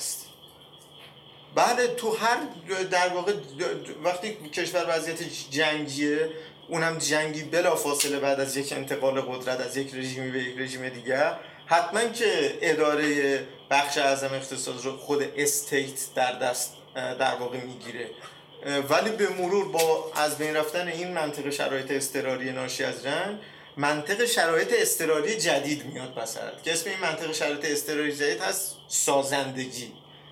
بله 1.55 1.87
تو 1.87 2.15
هر 2.15 2.37
در 2.91 3.09
واقع 3.09 3.33
وقتی 4.03 4.33
کشور 4.33 4.85
وضعیت 4.89 5.23
جنگیه 5.49 6.29
اونم 6.67 6.97
جنگی 6.97 7.43
بلا 7.43 7.75
فاصله 7.75 8.19
بعد 8.19 8.39
از 8.39 8.57
یک 8.57 8.73
انتقال 8.73 9.21
قدرت 9.21 9.59
از 9.59 9.77
یک 9.77 9.95
رژیمی 9.95 10.31
به 10.31 10.39
یک 10.39 10.55
رژیم 10.57 10.89
دیگر. 10.89 11.39
حتما 11.65 12.03
که 12.03 12.57
اداره 12.61 13.39
بخش 13.69 13.97
اعظم 13.97 14.33
اقتصاد 14.33 14.83
رو 14.83 14.97
خود 14.97 15.23
استیت 15.37 15.99
در 16.15 16.39
دست 16.39 16.73
در 16.95 17.35
واقع 17.35 17.57
می‌گیره. 17.57 18.09
ولی 18.89 19.09
به 19.09 19.29
مرور 19.29 19.71
با 19.71 20.11
از 20.15 20.37
بین 20.37 20.55
رفتن 20.55 20.87
این 20.87 21.13
منطقه 21.13 21.51
شرایط 21.51 21.91
استراری 21.91 22.51
ناشی 22.51 22.83
از 22.83 23.03
جنگ 23.03 23.39
منطق 23.77 24.25
شرایط 24.25 24.73
استراری 24.77 25.37
جدید 25.37 25.85
میاد 25.85 26.15
بسرد 26.15 26.63
که 26.63 26.73
اسم 26.73 26.89
این 26.89 26.99
منطق 26.99 27.31
شرایط 27.31 27.65
استراری 27.65 28.15
جدید 28.15 28.41
هست 28.41 28.77
سازندگی. 28.87 29.91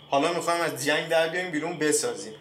حالا 0.09 0.33
می‌خوایم 0.33 0.61
از 0.61 0.85
جنگ 0.85 1.09
در 1.09 1.27
بیایم 1.27 1.51
بیرون 1.51 1.79
بسازیم. 1.79 2.33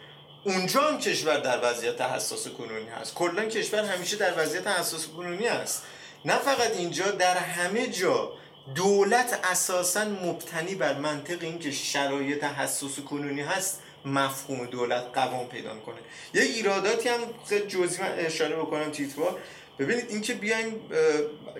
اونجا 0.44 0.80
هم 0.80 0.98
کشور 0.98 1.36
در 1.36 1.70
وضعیت 1.70 2.00
حساس 2.00 2.48
کنونی 2.48 2.88
هست. 2.88 3.14
کلا 3.14 3.44
کشور 3.44 3.84
همیشه 3.84 4.16
در 4.16 4.42
وضعیت 4.42 4.66
حساس 4.66 5.06
کنونی 5.06 5.46
هست 5.46 5.82
نه 6.24 6.36
فقط 6.36 6.76
اینجا 6.76 7.10
در 7.10 7.36
همه 7.36 7.86
جا 7.86 8.32
دولت 8.74 9.40
اساسا 9.44 10.04
مبتنی 10.04 10.74
بر 10.74 10.94
منطق 10.94 11.42
اینکه 11.42 11.70
شرایط 11.70 12.44
حساس 12.44 13.00
کنونی 13.00 13.40
هست. 13.40 13.82
مفهوم 14.04 14.66
دولت 14.66 15.04
قوام 15.14 15.46
پیدا 15.48 15.74
کنه 15.74 15.96
یه 16.34 16.42
ایراداتی 16.42 17.08
هم 17.08 17.20
خیلی 17.48 17.66
جزئی 17.66 18.02
من 18.02 18.12
اشاره 18.18 18.56
بکنم 18.56 18.90
تیتوا 18.90 19.38
ببینید 19.78 20.10
اینکه 20.10 20.34
بیایم 20.34 20.80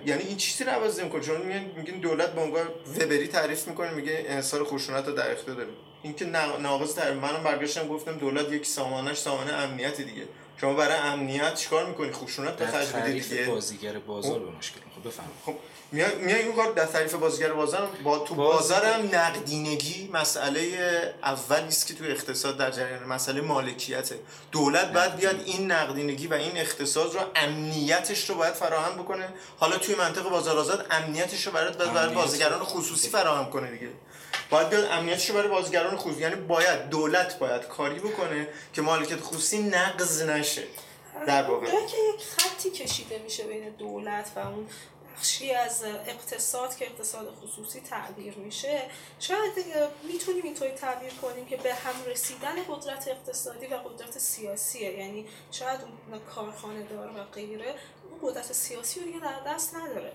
یعنی 0.05 0.23
این 0.23 0.37
چیزی 0.37 0.63
رو 0.63 0.71
عوض 0.71 0.99
نمی‌کنه. 0.99 1.21
چون 1.21 1.41
میگین 1.75 1.99
دولت 1.99 2.33
به 2.33 2.41
عنوان 2.41 2.67
وبری 2.99 3.27
تعریف 3.27 3.67
می‌کنه 3.67 3.91
میگه 3.91 4.25
انحصار 4.27 4.63
خشونت 4.63 5.07
رو 5.07 5.13
در 5.13 5.31
اختیار 5.31 5.57
داره 5.57 5.69
اینکه 6.03 6.25
ناقص 6.59 6.95
تعریف 6.95 7.17
منم 7.23 7.43
برگشتم 7.43 7.87
گفتم 7.87 8.17
دولت 8.17 8.51
یک 8.51 8.65
سامانش 8.65 9.17
سامانه 9.17 9.53
امنیت 9.53 10.01
دیگه. 10.01 10.27
شما 10.61 10.73
برای 10.73 10.97
امنیت 10.97 11.55
چیکار 11.55 11.85
می‌کنی؟ 11.85 12.11
خشونت 12.11 12.55
به 12.55 12.65
خرج 12.65 12.95
دیگه. 12.95 13.45
بازیگر 13.45 13.99
بازار 13.99 14.39
به 14.39 14.51
مشکل 14.51 14.79
خب 14.95 15.07
بفهم 15.07 15.29
خب 15.45 15.55
میای 15.93 16.15
می 16.15 16.33
این 16.33 16.53
کار 16.53 16.71
در 16.71 16.85
تعریف 16.85 17.13
بازیگر 17.13 17.53
بازار 17.53 17.89
با 18.03 18.19
تو 18.19 18.35
بازار 18.35 18.85
هم 18.85 19.05
نقدینگی 19.05 20.09
مسئله 20.13 20.61
اولی 21.23 21.67
است 21.67 21.87
که 21.87 21.93
تو 21.93 22.03
اقتصاد 22.03 22.57
در 22.57 22.71
جریان 22.71 23.03
مسئله 23.03 23.41
مالکیته. 23.41 24.19
دولت 24.51 24.93
باید 24.93 25.15
بیاد 25.15 25.41
این 25.45 25.71
نقدینگی 25.71 26.27
و 26.27 26.33
این 26.33 26.57
اقتصاد 26.57 27.13
رو 27.13 27.19
امنیتش 27.35 28.29
رو 28.29 28.35
باید 28.35 28.53
فراهم 28.53 29.03
بکنه. 29.03 29.29
حالا 29.57 29.77
توی 29.77 29.95
منطقه 29.95 30.29
بازار 30.29 30.57
آزاد 30.57 30.85
امنیتش 30.91 31.47
رو 31.47 31.51
برای 31.51 31.73
برای 31.73 32.15
بازیگران 32.15 32.63
خصوصی 32.63 33.09
فراهم 33.09 33.49
کنه 33.49 33.71
دیگه. 33.71 33.89
باید 34.49 34.69
بیاد 34.69 34.85
امنیتش 34.91 35.29
رو 35.29 35.35
برای 35.35 35.49
بازیگران 35.49 35.97
خصوصی 35.97 36.21
یعنی 36.21 36.35
باید 36.35 36.89
دولت 36.89 37.39
باید 37.39 37.61
کاری 37.61 37.99
بکنه 37.99 38.47
که 38.73 38.81
مالکیت 38.81 39.19
خصوصی 39.21 39.63
نقض 39.63 40.21
نشه. 40.21 40.63
در 41.27 41.43
واقع. 41.43 41.65
که 41.65 41.97
یک 42.15 42.23
خطی 42.37 42.69
کشیده 42.69 43.21
میشه 43.23 43.43
بین 43.43 43.69
دولت 43.69 44.31
و 44.35 44.39
اون 44.39 44.67
بخشی 45.17 45.51
از 45.51 45.83
اقتصاد 45.83 46.75
که 46.75 46.85
اقتصاد 46.85 47.33
خصوصی 47.43 47.81
تعبیر 47.81 48.35
میشه 48.37 48.89
شاید 49.19 49.65
می‌تونیم 50.03 50.43
اینطوری 50.43 50.71
تعبیر 50.71 51.13
کنیم 51.13 51.45
که 51.45 51.57
به 51.57 51.73
هم 51.73 52.05
رسیدن 52.07 52.55
قدرت 52.69 53.07
اقتصادی 53.07 53.67
و 53.67 53.75
قدرت 53.75 54.17
سیاسیه. 54.17 54.99
یعنی 54.99 55.25
شاید 55.51 55.79
اون 55.81 56.19
کارخانه 56.19 56.83
دار 56.83 57.07
و 57.07 57.23
غیره 57.23 57.75
اون 58.09 58.31
قدرت 58.31 58.53
سیاسی 58.53 58.99
رو 58.99 59.05
دیگه 59.05 59.19
در 59.19 59.53
دست 59.53 59.75
نداره. 59.75 60.13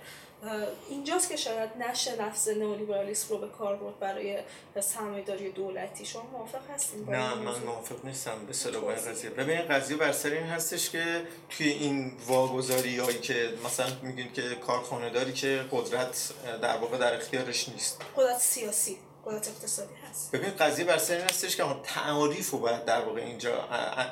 اینجاست 0.88 1.28
که 1.28 1.36
شاید 1.36 1.70
نشه 1.78 2.22
نفس 2.22 2.48
نئولیبرالیسم 2.48 3.28
رو 3.28 3.38
به 3.38 3.48
کار 3.48 3.76
برد 3.76 3.98
برای 3.98 4.38
سرمایه‌داری 4.80 5.52
دولتی. 5.52 6.06
شما 6.06 6.22
موافق 6.32 6.70
هستین 6.74 7.04
نه 7.08 7.34
من 7.34 7.58
موافق 7.58 8.04
نیستم. 8.04 8.46
به 8.46 8.52
صلاح 8.52 8.94
قضیه. 8.94 9.30
ببین 9.30 9.60
قضیه 9.60 9.96
بر 9.96 10.12
سر 10.12 10.30
این 10.30 10.46
هستش 10.46 10.90
که 10.90 11.22
توی 11.50 11.68
این 11.68 12.12
واگذاری 12.26 12.98
هایی 12.98 13.18
که 13.18 13.48
مثلا 13.64 13.86
میگین 14.02 14.32
که 14.32 14.42
کارخانه 14.54 15.10
داری 15.10 15.32
که 15.32 15.64
قدرت 15.70 16.32
در 16.62 16.76
واقع 16.76 16.98
در 16.98 17.14
اختیارش 17.14 17.68
نیست. 17.68 18.00
قدرت 18.16 18.38
سیاسی 18.38 18.98
قدرت 19.26 19.48
اقتصادی 19.48 19.94
هست. 20.10 20.32
ببین 20.32 20.50
قضیه 20.50 20.84
بر 20.84 20.98
سر 20.98 21.14
این 21.14 21.24
هستش 21.24 21.56
که 21.56 21.64
تعاریف 21.84 22.50
رو 22.50 22.58
باید 22.58 22.84
در 22.84 23.00
واقع 23.00 23.20
اینجا 23.20 23.64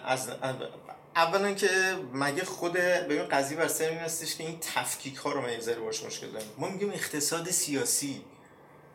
از 0.05 0.29
اولا 1.17 1.53
که 1.53 1.69
مگه 2.13 2.45
خود 2.45 2.73
ببین 2.73 3.25
قضیه 3.25 3.57
بر 3.57 3.69
سر 3.69 3.85
این 3.85 3.99
که 4.39 4.45
این 4.45 4.59
تفکیک 4.61 5.17
ها 5.17 5.33
رو 5.33 5.41
من 5.41 5.53
یه 5.53 5.75
باش 5.75 6.03
مشکل 6.03 6.27
دارم 6.27 6.47
ما 6.59 6.69
میگیم 6.69 6.91
اقتصاد 6.91 7.51
سیاسی. 7.51 8.25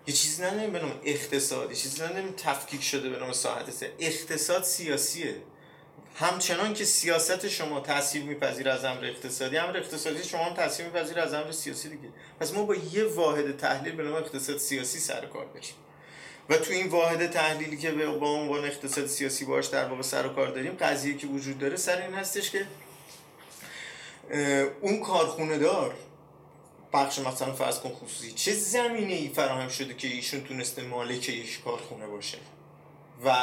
یه 0.08 0.14
چیزی 0.14 0.44
نداریم 0.44 0.72
به 0.72 0.80
نام 0.80 1.00
اقتصاد. 1.04 1.70
یه 1.70 1.76
چیزی 1.76 2.04
نداریم 2.04 2.34
تفکیک 2.38 2.84
شده 2.84 3.10
به 3.10 3.20
نام 3.20 3.32
ساعت 3.32 3.72
سه. 3.72 3.94
اقتصاد 4.00 4.64
سیاسیه. 4.64 5.36
همچنان 6.16 6.74
که 6.74 6.86
سیاست 6.86 7.48
شما 7.48 7.80
تاثیر 7.80 8.24
میپذیر 8.24 8.70
از 8.70 8.86
امر 8.86 9.06
اقتصادی 9.06 9.58
امر 9.58 9.78
اقتصادی 9.78 10.24
شما 10.24 10.44
هم 10.46 10.54
تاثیر 10.54 10.86
میپذیر 10.86 11.20
از 11.20 11.34
امر 11.34 11.52
سیاسی 11.52 11.90
دیگه. 11.90 12.10
پس 12.40 12.54
ما 12.54 12.64
با 12.64 12.76
یه 12.76 13.04
واحد 13.04 13.58
تحلیل 13.58 13.96
به 13.96 14.04
نام 14.04 14.14
اقتصاد 14.14 14.58
سیاسی 14.58 15.00
سر 15.00 15.26
کار 15.26 15.46
داریم. 15.46 15.74
و 16.50 16.58
تو 16.58 16.72
این 16.74 16.88
واحد 16.88 17.32
تحلیلی 17.32 17.77
که 17.77 17.91
با 17.91 18.27
عنوان 18.27 18.65
اقتصاد 18.65 19.08
سیاسی 19.08 19.46
باش 19.46 19.65
در 19.68 19.86
واقع 19.86 20.01
سر 20.01 20.25
و 20.25 20.29
کار 20.29 20.48
داریم 20.48 20.77
قضیه 20.79 21.18
که 21.18 21.27
وجود 21.27 21.60
داره 21.60 21.75
سر 21.75 22.01
این 22.01 22.13
هستش 22.13 22.51
که 22.51 22.65
اون 24.82 25.00
کارخونه 25.00 25.58
دار 25.58 25.96
بخش 26.94 27.20
مثلا 27.20 27.53
فرض 27.53 27.79
کن 27.79 27.89
خصوصی 27.89 28.32
چه 28.32 28.53
زمینه 28.53 29.13
ای 29.13 29.29
فراهم 29.29 29.70
شده 29.70 29.94
که 29.94 30.08
ایشون 30.08 30.41
تونسته 30.41 30.82
مالک 30.82 31.29
یک 31.29 31.63
کارخونه 31.63 32.08
باشه؟ 32.08 32.38
و 33.25 33.34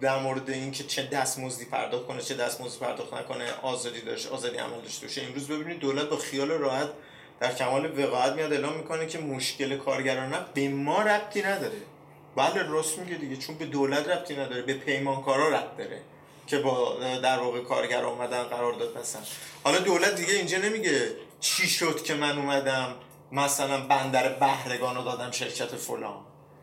در 0.00 0.18
مورد 0.18 0.50
اینکه 0.50 0.84
چه 0.84 1.06
دستمزدی 1.06 1.64
پرداخت 1.64 2.06
کنه 2.06 2.22
چه 2.22 2.34
دستمزدی 2.34 2.78
پرداخت 2.78 3.14
نکنه 3.14 3.52
آزادی 3.62 4.00
داشته 4.00 4.30
آزادی 4.30 4.56
عمل 4.56 4.80
داشته 4.80 5.06
باشه. 5.06 5.22
امروز 5.22 5.48
ببینید 5.48 5.78
دولت 5.78 6.08
با 6.08 6.16
خیال 6.16 6.48
راحت 6.50 6.88
در 7.40 7.54
کمال 7.54 8.00
وقاحت 8.00 8.32
میاد 8.32 8.52
اعلام 8.52 8.76
می‌کنه 8.76 9.06
که 9.06 9.18
مشکل 9.18 9.76
کارگران 9.76 10.46
به 10.54 10.68
ما 10.68 11.02
ربطی 11.02 11.42
نداره. 11.42 11.91
بله 12.36 12.62
راست 12.62 12.98
میگه 12.98 13.14
دیگه 13.14 13.36
چون 13.36 13.54
به 13.56 13.66
دولت 13.66 14.08
ربطی 14.08 14.36
نداره 14.36 14.62
به 14.62 14.74
پیمانکارا 14.74 15.48
ربط 15.48 15.76
داره 15.76 16.00
که 16.46 16.58
با 16.58 16.96
در 17.22 17.38
واقع 17.38 17.60
کارگر 17.60 18.04
اومدن 18.04 18.42
قرار 18.42 18.72
داد 18.72 18.98
مثلا. 18.98 19.22
حالا 19.64 19.78
دولت 19.78 20.14
دیگه 20.14 20.34
اینجا 20.34 20.58
نمیگه 20.58 21.16
چی 21.40 21.68
شد 21.68 22.02
که 22.02 22.14
من 22.14 22.38
اومدم 22.38 22.94
مثلا 23.32 23.80
بندر 23.80 24.28
بهرگان 24.28 24.96
رو 24.96 25.02
دادم 25.02 25.30
شرکت 25.30 25.76
فلان. 25.76 26.20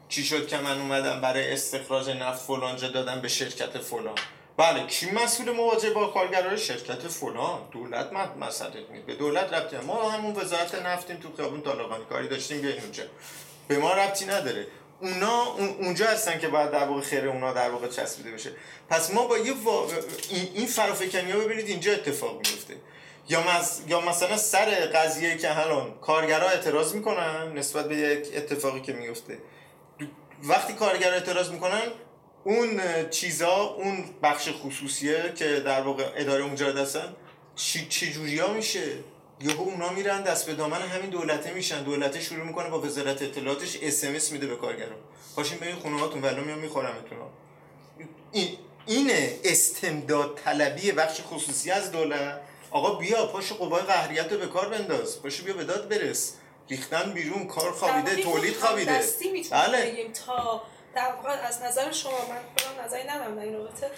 چی 0.10 0.24
شد 0.24 0.48
که 0.48 0.58
من 0.58 0.82
اومدم 0.82 1.22
برای 1.22 1.54
استخراج 1.54 2.10
نفت 2.10 2.42
فلان 2.42 2.78
جا 2.78 2.88
دادم 2.88 3.22
به 3.22 3.28
شرکت 3.28 3.78
فلان. 3.78 4.16
بله 4.58 4.88
کی 4.88 5.12
مسئول 5.12 5.52
مواجهه 5.52 5.92
با 5.92 6.08
کارگرای 6.08 6.58
شرکت 6.58 7.08
فلان؟ 7.08 7.60
دولت 7.72 8.14
مسئله 8.40 8.84
به 9.06 9.16
دولت 9.16 9.54
ربطی 9.54 9.78
ما 9.78 10.10
همون 10.10 10.36
وزارت 10.36 10.76
نفتیم 10.76 11.18
تو 11.18 11.30
خیابون 11.38 11.62
طالقانی 11.62 12.06
کاری 12.10 12.28
داشتیم 12.28 12.62
بیاین 12.62 12.82
اونجا. 12.82 13.04
به 13.68 13.78
ما 13.78 13.94
ربطی 13.94 14.26
نداره. 14.26 14.68
اونا 15.02 15.44
اونجا 15.80 16.08
هستن 16.08 16.40
که 16.40 16.48
باید 16.48 16.72
در 16.72 16.84
واقع 16.84 17.02
خیر 17.02 17.28
اونا 17.28 17.54
در 17.54 17.70
واقع 17.70 17.88
چسبیده 17.88 18.32
بشه. 18.32 18.52
پس 18.90 19.14
ما 19.14 19.28
با 19.28 19.38
یه 19.38 19.54
وا... 19.54 19.88
این 20.54 20.68
فرافکنی 20.68 21.32
ها 21.32 21.40
ببینید 21.40 21.68
اینجا 21.68 21.92
اتفاق 21.92 22.38
میفته 22.38 22.76
یا, 23.30 23.42
مز... 23.42 23.82
یا 23.88 24.02
مثلا 24.02 24.38
سر 24.38 24.70
قضیه 24.70 25.38
که 25.38 25.60
الان 25.60 26.00
کارگرها 26.02 26.50
اعتراض 26.50 26.94
می‌کنن 26.94 27.54
نسبت 27.56 27.88
به 27.88 27.96
یک 27.96 28.28
اتفاقی 28.36 28.82
که 28.82 28.94
میفته 28.94 29.38
وقتی 30.44 30.74
کارگر 30.74 31.14
اعتراض 31.14 31.50
می‌کنن 31.50 31.82
اون 32.44 32.82
چیزا 33.10 33.56
اون 33.64 34.06
بخش 34.24 34.50
خصوصیه 34.64 35.34
که 35.36 35.60
در 35.60 35.82
واقع 35.82 36.12
اداره 36.16 36.44
اونجا 36.44 36.72
دستن 36.72 37.16
چی, 37.56 37.88
چی 37.88 38.12
جوری 38.14 38.40
ها 38.40 38.54
میشه؟ 38.54 39.04
یهو 39.42 39.62
اونا 39.62 39.90
میرن 39.90 40.22
دست 40.24 40.46
به 40.46 40.54
دامن 40.54 40.82
همین 40.82 41.10
دولته 41.10 41.54
میشن. 41.54 41.84
دولته 41.84 42.22
شروع 42.22 42.46
می‌کنه 42.46 42.70
با 42.70 42.82
وزارت 42.82 43.22
اطلاعاتش 43.22 43.78
اس 43.82 44.32
میده 44.32 44.48
به 44.48 44.56
کارگرا 44.56 44.96
پاشین 45.36 45.58
برین 45.58 45.76
خونه 45.76 46.00
هاتون 46.00 46.22
ولی 46.22 46.42
میام 46.42 46.60
میخورمتون. 46.60 47.18
این 48.32 48.58
اینه 48.86 49.40
استمداد 49.44 50.40
طلبی 50.46 50.92
بخش 50.92 51.22
خصوصی 51.22 51.72
از 51.72 51.92
دولت. 51.92 52.42
آقا 52.72 52.94
بیا 52.94 53.26
پاشو 53.26 53.56
قوای 53.56 53.82
قهریت 53.82 54.32
رو 54.34 54.40
به 54.40 54.48
کار 54.48 54.70
بنداز. 54.70 55.22
پاشو 55.22 55.44
بیا 55.44 55.54
به 55.54 55.64
داد 55.64 55.90
برس. 55.90 56.34
ریختن 56.70 57.14
بیرون 57.14 57.48
کار 57.48 57.72
خوابیده 57.72 58.24
تولید 58.24 58.56
خوابیده. 58.56 59.04
بله. 59.52 60.08
تا 60.26 60.62
در 61.00 61.12
واقع 61.16 61.30
از 61.30 61.62
نظر 61.62 61.92
شما 61.92 62.12
من 62.12 62.40
خودم 62.58 62.86
نظری 62.86 63.04
ندارم 63.04 63.36
در 63.36 63.42
این 63.42 63.54
رابطه. 63.54 63.92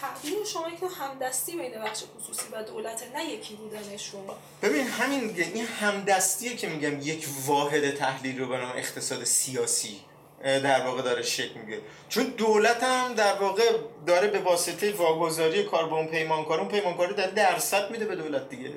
تعبیر 0.00 0.44
شما 0.52 0.70
که 0.70 0.86
همدستی 1.00 1.56
بین 1.56 1.82
بخش 1.82 2.02
خصوصی 2.16 2.48
و 2.52 2.62
دولت 2.62 3.02
نه 3.14 3.24
یکی 3.24 3.54
بودن 3.54 3.96
شما. 3.96 4.38
ببین 4.62 4.86
همین 4.86 5.34
این 5.54 5.66
همدستیه 5.66 6.56
که 6.56 6.68
میگم 6.68 7.00
یک 7.00 7.26
واحد 7.46 7.90
تحلیل 7.94 8.38
رو 8.38 8.48
به 8.48 8.56
نام 8.56 8.76
اقتصاد 8.76 9.24
سیاسی 9.24 10.00
در 10.42 10.86
واقع 10.86 11.02
داره 11.02 11.22
شکل 11.22 11.60
میگه 11.60 11.80
چون 12.08 12.24
دولت 12.24 12.82
هم 12.82 13.14
در 13.14 13.34
واقع 13.34 13.72
داره 14.06 14.28
به 14.28 14.38
واسطه 14.38 14.92
واگذاری 14.92 15.64
کار 15.64 15.88
با 15.88 15.96
اون 15.96 16.06
پیمانکار 16.06 16.60
اون 16.60 16.68
پیمانکار 16.68 17.12
در 17.12 17.30
درصد 17.30 17.90
میده 17.90 18.04
به 18.04 18.16
دولت 18.16 18.48
دیگه. 18.48 18.70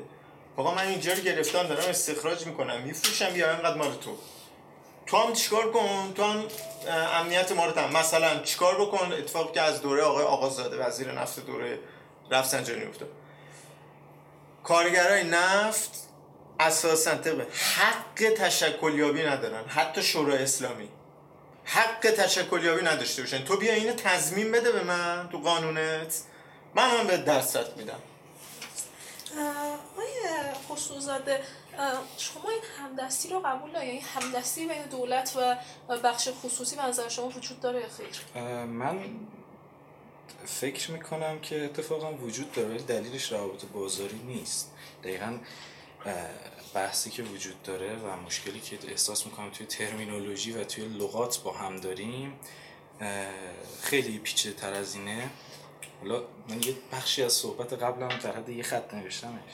آقا 0.57 0.75
من 0.75 0.87
اینجا 0.87 1.13
رو 1.13 1.19
گرفتم 1.19 1.63
دارم 1.63 1.89
استخراج 1.89 2.45
می‌کنم 2.45 2.81
میفروشم 2.81 3.35
یا 3.35 3.51
اینقدر 3.51 3.77
مال 3.77 3.95
تو. 3.95 4.17
تو 5.09 5.17
هم 5.17 5.33
چیکار 5.33 5.71
کن؟ 5.71 6.13
تو 6.15 6.23
هم 6.23 6.43
امنیت 7.13 7.51
ما 7.51 7.65
رو 7.65 7.97
مثلا 7.97 8.43
چیکار 8.43 8.81
بکن؟ 8.81 9.13
اتفاقی 9.13 9.53
که 9.53 9.61
از 9.61 9.81
دوره 9.81 10.03
آقای 10.03 10.25
آقازاده 10.25 10.77
وزیر 10.77 11.11
نفت 11.11 11.45
دوره 11.45 11.79
رفسنجانی 12.31 12.85
افتاد. 12.85 13.09
کارگرای 14.63 15.23
نفت 15.23 15.91
اساسا 16.59 17.15
طبق 17.15 17.45
حق 17.75 18.33
تشکلیابی 18.37 19.23
ندارن. 19.23 19.65
حتی 19.67 20.03
شورای 20.03 20.43
اسلامی. 20.43 20.89
حق 21.65 22.13
تشکلیابی 22.17 22.85
نداشته 22.85 23.21
باشن. 23.21 23.45
تو 23.45 23.57
بیا 23.57 23.73
اینو 23.73 23.93
تضمین 23.93 24.51
بده 24.51 24.71
به 24.71 24.83
من 24.83 25.29
تو 25.31 25.37
قانونت. 25.37 26.15
من 26.75 26.89
هم 26.89 27.07
به 27.07 27.17
درصد 27.17 27.77
میدم. 27.77 27.99
آقای 29.37 30.09
خصوصاده 30.69 31.43
شما 32.17 32.49
این 32.49 32.61
همدستی 32.77 33.29
رو 33.29 33.39
قبول 33.39 33.71
دارید 33.71 33.87
یعنی 33.87 33.99
همدستی 33.99 34.67
بین 34.67 34.83
دولت 34.83 35.37
و 35.89 35.97
بخش 35.97 36.29
خصوصی 36.43 36.75
به 36.75 36.81
نظر 36.81 37.09
شما 37.09 37.27
وجود 37.29 37.59
داره 37.59 37.87
خیر؟ 37.87 38.43
من 38.65 38.99
فکر 40.45 40.91
می‌کنم 40.91 41.39
که 41.39 41.65
اتفاقا 41.65 42.13
وجود 42.13 42.51
داره 42.51 42.69
ولی 42.69 42.83
دلیلش 42.83 43.31
روابط 43.31 43.65
بازاری 43.65 44.19
نیست. 44.19 44.71
دقیقا 45.03 45.39
بحثی 46.73 47.09
که 47.09 47.23
وجود 47.23 47.63
داره 47.63 47.95
و 47.95 48.15
مشکلی 48.15 48.59
که 48.59 48.79
احساس 48.87 49.25
می‌کنم 49.25 49.49
توی 49.49 49.65
ترمینولوژی 49.65 50.51
و 50.51 50.63
توی 50.63 50.85
لغات 50.85 51.43
با 51.43 51.53
هم 51.53 51.75
داریم 51.75 52.39
خیلی 53.81 54.19
پیچه 54.19 54.53
تر 54.53 54.73
از 54.73 54.95
اینه. 54.95 55.29
حالا 56.01 56.23
من 56.49 56.63
یه 56.63 56.75
بخشی 56.91 57.23
از 57.23 57.33
صحبت 57.33 57.73
قبلم 57.73 58.07
در 58.07 58.35
حد 58.35 58.49
یه 58.49 58.63
خط 58.63 58.93
نوشتمش. 58.93 59.51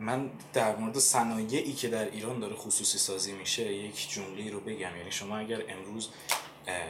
من 0.00 0.30
در 0.52 0.76
مورد 0.76 0.98
صنایعی 0.98 1.72
که 1.72 1.88
در 1.88 2.04
ایران 2.04 2.40
داره 2.40 2.54
خصوصی 2.54 2.98
سازی 2.98 3.32
میشه 3.32 3.72
یک 3.72 4.10
جمله 4.10 4.50
رو 4.50 4.60
بگم. 4.60 4.96
یعنی 4.96 5.10
شما 5.10 5.36
اگر 5.36 5.62
امروز 5.68 6.08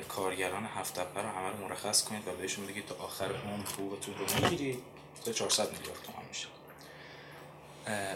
کارگران 0.09 0.65
هفت 0.65 0.99
رو 0.99 1.29
همه 1.29 1.51
رو 1.51 1.69
مرخص 1.69 2.05
کنید 2.05 2.29
و 2.29 2.31
بهشون 2.31 2.67
بگید 2.67 2.87
تا 2.87 2.95
آخر 2.95 3.25
عمر 3.25 3.67
حقوقتون 3.67 4.15
رو 4.15 4.25
می‌گیرید 4.43 4.83
تا 5.25 5.33
400 5.33 5.73
میلیارد 5.73 6.03
تومان 6.03 6.25
میشه. 6.29 6.49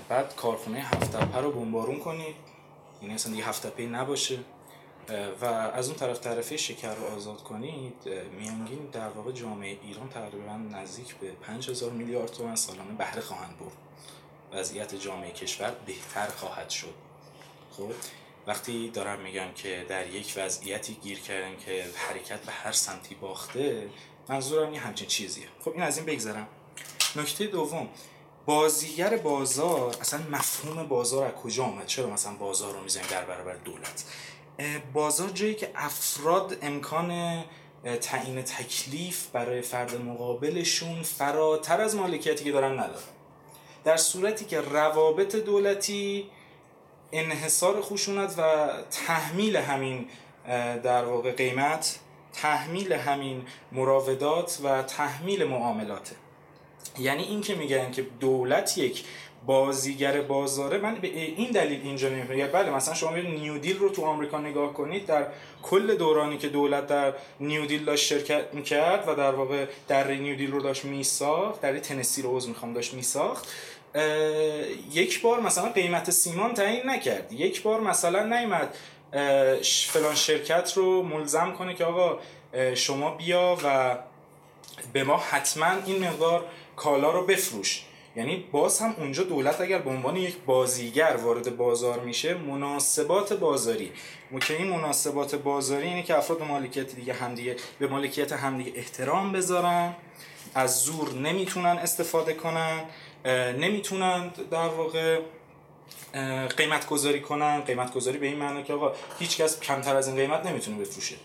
بعد 0.08 0.36
کارخونه 0.36 0.78
هفت 0.78 1.14
رو 1.14 1.52
بمبارون 1.52 1.98
کنید. 1.98 2.36
یعنی 3.02 3.14
اصلا 3.14 3.32
دیگه 3.32 3.44
هفت 3.44 3.80
نباشه. 3.80 4.38
و 5.40 5.44
از 5.44 5.88
اون 5.88 5.98
طرف 5.98 6.20
طرفه 6.20 6.56
شکر 6.56 6.94
رو 6.94 7.04
آزاد 7.16 7.42
کنید. 7.42 7.94
میانگین 8.38 8.86
در 8.92 9.08
واقع 9.08 9.32
جامعه 9.32 9.78
ایران 9.82 10.08
تقریبا 10.08 10.52
نزدیک 10.52 11.14
به 11.16 11.30
5000 11.30 11.90
میلیارد 11.90 12.32
تومان 12.32 12.56
سالانه 12.56 12.92
بهره 12.92 13.20
خواهند 13.20 13.58
برد. 13.58 13.87
وضعیت 14.52 14.94
جامعه 14.94 15.30
کشور 15.30 15.70
بهتر 15.86 16.26
خواهد 16.26 16.70
شد. 16.70 16.94
خب 17.76 17.92
وقتی 18.46 18.90
دارم 18.90 19.20
میگم 19.20 19.52
که 19.54 19.86
در 19.88 20.06
یک 20.06 20.34
وضعیتی 20.36 20.94
گیر 20.94 21.20
کردن 21.20 21.56
که 21.56 21.84
حرکت 21.94 22.40
به 22.40 22.52
هر 22.52 22.72
سمتی 22.72 23.14
باخته 23.14 23.88
منظورم 24.28 24.74
یه 24.74 24.80
همچین 24.80 25.06
چیزیه. 25.08 25.46
خب 25.64 25.70
این 25.70 25.82
از 25.82 25.96
این 25.96 26.06
بگذرم. 26.06 26.48
نکته 27.16 27.46
دوم 27.46 27.88
بازیگر 28.46 29.16
بازار 29.16 29.96
اصلا 30.00 30.20
مفهوم 30.30 30.88
بازار 30.88 31.26
از 31.26 31.32
کجا 31.32 31.64
آمد؟ 31.64 31.86
چرا 31.86 32.10
مثلا 32.10 32.32
بازار 32.34 32.74
رو 32.74 32.82
می‌زنیم 32.82 33.06
در 33.10 33.24
برابر 33.24 33.54
دولت؟ 33.54 34.04
بازار 34.92 35.28
جایی 35.28 35.54
که 35.54 35.70
افراد 35.74 36.58
امکان 36.62 37.44
تعیین 38.00 38.42
تکلیف 38.42 39.26
برای 39.26 39.62
فرد 39.62 39.96
مقابلشون 39.96 41.02
فراتر 41.02 41.80
از 41.80 41.96
مالکیتی 41.96 42.44
که 42.44 42.52
دارن 42.52 42.72
ندارن. 42.72 43.02
در 43.84 43.96
صورتی 43.96 44.44
که 44.44 44.60
روابط 44.60 45.36
دولتی 45.36 46.30
انحصار 47.12 47.80
خشونت 47.80 48.34
و 48.38 48.68
تحمیل 48.90 49.56
همین 49.56 50.08
در 50.82 51.04
واقع 51.04 51.32
قیمت 51.32 51.98
تحمیل 52.32 52.92
همین 52.92 53.46
مراودات 53.72 54.58
و 54.64 54.82
تحمیل 54.82 55.44
معاملاته. 55.44 56.16
یعنی 56.98 57.22
این 57.22 57.40
که 57.40 57.54
میگن 57.54 57.90
که 57.90 58.02
دولت 58.20 58.78
یک 58.78 59.04
بازیگر 59.48 60.20
بازاره 60.20 60.78
من 60.78 60.94
به 60.94 61.08
این 61.08 61.50
دلیل 61.50 61.80
اینجا 61.82 62.08
نمی‌فهمم 62.08 62.46
بله 62.52 62.70
مثلا 62.70 62.94
شما 62.94 63.16
نیو 63.16 63.58
دیل 63.58 63.78
رو 63.78 63.88
تو 63.88 64.04
آمریکا 64.04 64.38
نگاه 64.38 64.72
کنید 64.72 65.06
در 65.06 65.26
کل 65.62 65.94
دورانی 65.94 66.38
که 66.38 66.48
دولت 66.48 66.86
در 66.86 67.14
نیو 67.40 67.66
دیل 67.66 67.84
داشت 67.84 68.06
شرکت 68.06 68.44
می‌کرد 68.52 69.08
و 69.08 69.14
در 69.14 69.34
واقع 69.34 69.66
در 69.88 70.10
نیو 70.10 70.36
دیل 70.36 70.50
رو 70.50 70.60
داشت 70.60 70.84
میساخت 70.84 71.60
در 71.60 71.78
تنسی 71.78 72.22
رو 72.22 72.36
عضو 72.36 72.48
می‌خوام 72.48 72.72
داشت 72.72 72.94
میساخت 72.94 73.48
یک 74.92 75.22
بار 75.22 75.40
مثلا 75.40 75.68
قیمت 75.68 76.10
سیمان 76.10 76.54
تعیین 76.54 76.82
نکرد. 76.90 77.32
یک 77.32 77.62
بار 77.62 77.80
مثلا 77.80 78.38
نیمد 78.38 78.74
فلان 79.88 80.14
شرکت 80.14 80.72
رو 80.76 81.02
ملزم 81.02 81.52
کنه 81.58 81.74
که 81.74 81.84
آقا 81.84 82.18
شما 82.74 83.10
بیا 83.10 83.56
و 83.64 83.98
به 84.92 85.04
ما 85.04 85.16
حتما 85.16 85.70
این 85.86 86.04
مقدار 86.04 86.44
کالا 86.76 87.10
رو 87.10 87.26
بفروش. 87.26 87.84
یعنی 88.18 88.44
باز 88.52 88.80
هم 88.80 88.94
اونجا 88.98 89.22
دولت 89.22 89.60
اگر 89.60 89.78
به 89.78 89.90
عنوان 89.90 90.16
یک 90.16 90.36
بازیگر 90.46 91.16
وارد 91.22 91.56
بازار 91.56 92.00
میشه 92.00 92.34
مناسبات 92.34 93.32
بازاری. 93.32 93.92
که 94.40 94.56
این 94.56 94.68
مناسبات 94.68 95.34
بازاری 95.34 95.86
اینه 95.86 96.02
که 96.02 96.18
افراد 96.18 96.42
مالکیت 96.42 96.94
دیگه 96.94 97.12
همدیگه 97.12 97.56
به 97.78 97.86
مالکیت 97.86 98.32
همدیگه 98.32 98.72
احترام 98.74 99.32
بذارن 99.32 99.94
از 100.54 100.80
زور 100.80 101.14
نمی‌تونن 101.14 101.66
استفاده 101.66 102.34
کنن 102.34 102.84
نمی‌تونن 103.58 104.28
در 104.50 104.68
واقع 104.68 105.20
قیمت 106.56 106.86
گذاری 106.86 107.20
کنن. 107.20 107.60
قیمت 107.60 107.92
گذاری 107.92 108.18
به 108.18 108.26
این 108.26 108.36
معنی 108.36 108.62
که 108.62 108.72
آقا 108.72 108.92
هیچ 109.18 109.36
کس 109.36 109.60
کمتر 109.60 109.96
از 109.96 110.08
این 110.08 110.16
قیمت 110.16 110.46
نمی‌تونه 110.46 110.78
بفروشه. 110.78 111.16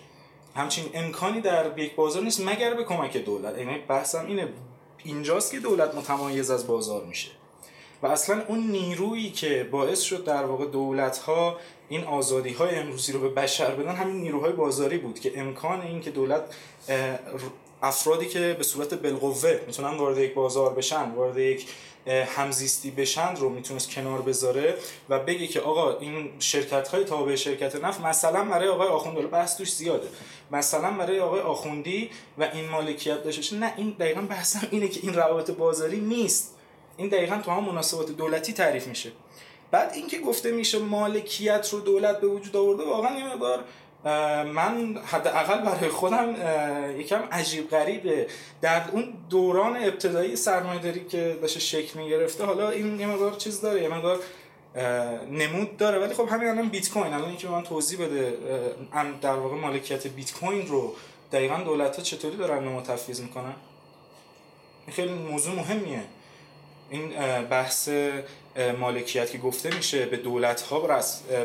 همچین 0.55 0.85
امکانی 0.93 1.41
در 1.41 1.79
یک 1.79 1.95
بازار 1.95 2.23
نیست 2.23 2.41
مگر 2.47 2.73
به 2.73 2.83
کمک 2.83 3.17
دولت. 3.17 3.57
یعنی 3.57 3.77
بحثم 3.77 4.25
اینه 4.25 4.47
اینجاست 5.03 5.51
که 5.51 5.59
دولت 5.59 5.95
متمایز 5.95 6.51
از 6.51 6.67
بازار 6.67 7.03
میشه. 7.03 7.31
و 8.03 8.07
اصلا 8.07 8.43
اون 8.47 8.59
نیرویی 8.59 9.31
که 9.31 9.67
باعث 9.71 10.01
شد 10.01 10.23
در 10.23 10.45
واقع 10.45 10.65
دولت 10.65 11.17
ها 11.17 11.57
این 11.89 12.03
آزادی 12.03 12.53
های 12.53 12.75
امروزی 12.75 13.11
رو 13.11 13.19
به 13.19 13.29
بشر 13.29 13.75
بدن 13.75 13.95
همین 13.95 14.15
نیروهای 14.15 14.51
بازاری 14.51 14.97
بود 14.97 15.19
که 15.19 15.39
امکان 15.39 15.81
این 15.81 16.01
که 16.01 16.11
دولت 16.11 16.41
افرادی 17.81 18.25
که 18.25 18.55
به 18.57 18.63
صورت 18.63 18.93
بالقوه 18.93 19.59
می‌تونن 19.67 19.97
وارد 19.97 20.17
یک 20.17 20.33
بازار 20.33 20.73
بشن 20.73 21.11
وارد 21.11 21.37
یک 21.37 21.67
همزیستی 22.07 22.91
بشن 22.91 23.35
رو 23.35 23.49
می‌تونست 23.49 23.91
کنار 23.91 24.21
بذاره 24.21 24.77
و 25.09 25.19
بگه 25.19 25.47
که 25.47 25.59
آقا 25.59 25.97
این 25.97 26.29
شرکت 26.39 26.87
های 26.87 27.03
تابع 27.03 27.35
شرکت 27.35 27.75
نفت 27.75 28.01
مثلا 28.01 28.43
برای 28.43 28.67
آقای 28.67 28.87
آخوند 28.87 29.29
بحث 29.29 29.57
توش 29.57 29.73
زیاده. 29.73 30.07
مثلا 30.51 30.91
برای 30.91 31.19
آقای 31.19 31.41
آخوندی 31.41 32.09
و 32.37 32.43
این 32.53 32.69
مالکیت 32.69 33.23
داشته 33.23 33.55
نه 33.55 33.73
این 33.77 33.95
دقیقا 33.99 34.21
بحثم 34.21 34.67
اینه 34.71 34.87
که 34.87 34.99
این 35.03 35.13
روابط 35.13 35.51
بازاری 35.51 35.99
نیست. 35.99 36.55
این 36.97 37.09
دقیقا 37.09 37.41
تو 37.45 37.51
هم 37.51 37.63
مناسبات 37.63 38.11
دولتی 38.11 38.53
تعریف 38.53 38.87
میشه. 38.87 39.11
بعد 39.71 39.93
اینکه 39.93 40.19
گفته 40.19 40.51
میشه 40.51 40.79
مالکیت 40.79 41.69
رو 41.71 41.79
دولت 41.79 42.21
به 42.21 42.27
وجود 42.27 42.55
آورده 42.55 42.83
واقعا 42.83 43.19
یه 43.19 43.27
مقدار 43.27 43.63
من 44.53 44.97
حداقل 45.05 45.61
برای 45.61 45.89
خودم 45.89 46.35
یکم 46.99 47.21
عجیب 47.31 47.69
غریبه. 47.69 48.27
در 48.61 48.81
اون 48.91 49.13
دوران 49.29 49.77
ابتدایی 49.77 50.35
سرمایه‌داری 50.35 51.05
که 51.05 51.37
داشته 51.41 51.59
شکل 51.59 51.99
می‌گرفته 51.99 52.45
حالا 52.45 52.69
این 52.69 52.99
یه 52.99 53.07
مقدار 53.07 53.35
چیز 53.35 53.61
داره 53.61 53.81
یه 53.81 53.89
مقدار 53.89 54.19
نمود 55.31 55.77
داره. 55.77 55.99
ولی 55.99 56.13
خب 56.13 56.27
همین 56.31 56.49
الان 56.49 56.69
بیت 56.69 56.89
کوین 56.89 57.13
الان 57.13 57.29
اینکه 57.29 57.47
من 57.47 57.63
توضیح 57.63 58.05
بده 58.05 58.37
در 59.21 59.33
واقع 59.35 59.55
مالکیت 59.55 60.07
بیت 60.07 60.33
کوین 60.33 60.67
رو 60.67 60.95
دقیقا 61.31 61.57
دولت 61.57 61.95
ها 61.95 62.03
چطوری 62.03 62.37
دارن 62.37 62.83
تفویض 62.83 63.21
می‌کنن؟ 63.21 63.53
خیلی 64.91 65.13
موضوع 65.13 65.55
مهمیه. 65.55 66.03
این 66.89 67.09
بحث 67.49 67.89
مالکیت 68.79 69.31
که 69.31 69.37
گفته 69.37 69.75
میشه 69.75 70.05
به 70.05 70.17
دولت 70.17 70.61
ها 70.61 70.79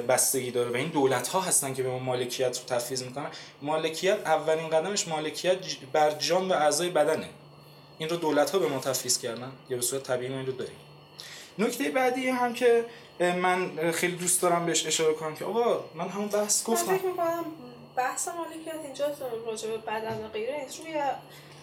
بستگی 0.08 0.50
داره 0.50 0.70
و 0.70 0.76
این 0.76 0.88
دولت 0.88 1.28
ها 1.28 1.40
هستن 1.40 1.74
که 1.74 1.82
به 1.82 1.90
ما 1.90 1.98
مالکیت 1.98 2.58
رو 2.58 2.64
تفویض 2.76 3.02
می‌کنن. 3.02 3.30
مالکیت 3.62 4.18
اولین 4.24 4.68
قدمش 4.68 5.08
مالکیت 5.08 5.58
بر 5.92 6.10
جان 6.10 6.48
و 6.48 6.52
اعضای 6.52 6.90
بدنه. 6.90 7.28
این 7.98 8.08
رو 8.08 8.16
دولت 8.16 8.50
ها 8.50 8.58
به 8.58 8.68
ما 8.68 8.78
تفویض 8.78 9.18
کردن. 9.18 9.52
یا 9.70 9.76
به 9.76 9.82
صورت 9.82 10.02
طبیعی 10.02 10.32
این 10.32 10.46
رو 10.46 10.52
داریم. 10.52 10.76
نکته 11.58 11.90
بعدی 11.90 12.28
هم 12.28 12.54
که 12.54 12.84
من 13.20 13.92
خیلی 13.92 14.16
دوست 14.16 14.42
دارم 14.42 14.66
بهش 14.66 14.86
اشاره 14.86 15.14
کنم 15.14 15.34
که 15.34 15.44
آقا 15.44 15.84
من 15.94 16.08
همون 16.08 16.28
بحث 16.28 16.64
گفتم. 16.64 16.92
من 16.92 16.98
فکر 16.98 17.08
بحث 17.96 18.28
مالکیت 18.28 18.84
اینجا 18.84 19.06
راجع 19.46 19.68
به 19.68 19.76
بدن 19.76 20.24
و 20.24 20.28
غیره. 20.28 20.66
روی 20.84 21.02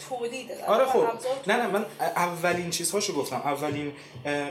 تولید. 0.10 0.52
آره 0.68 0.86
خب. 0.86 1.06
نه 1.48 1.58
نه 1.58 1.68
من 1.68 1.86
اولین 2.00 2.70
چیزهاشو 2.70 3.14
گفتم. 3.14 3.36
اولین 3.36 3.94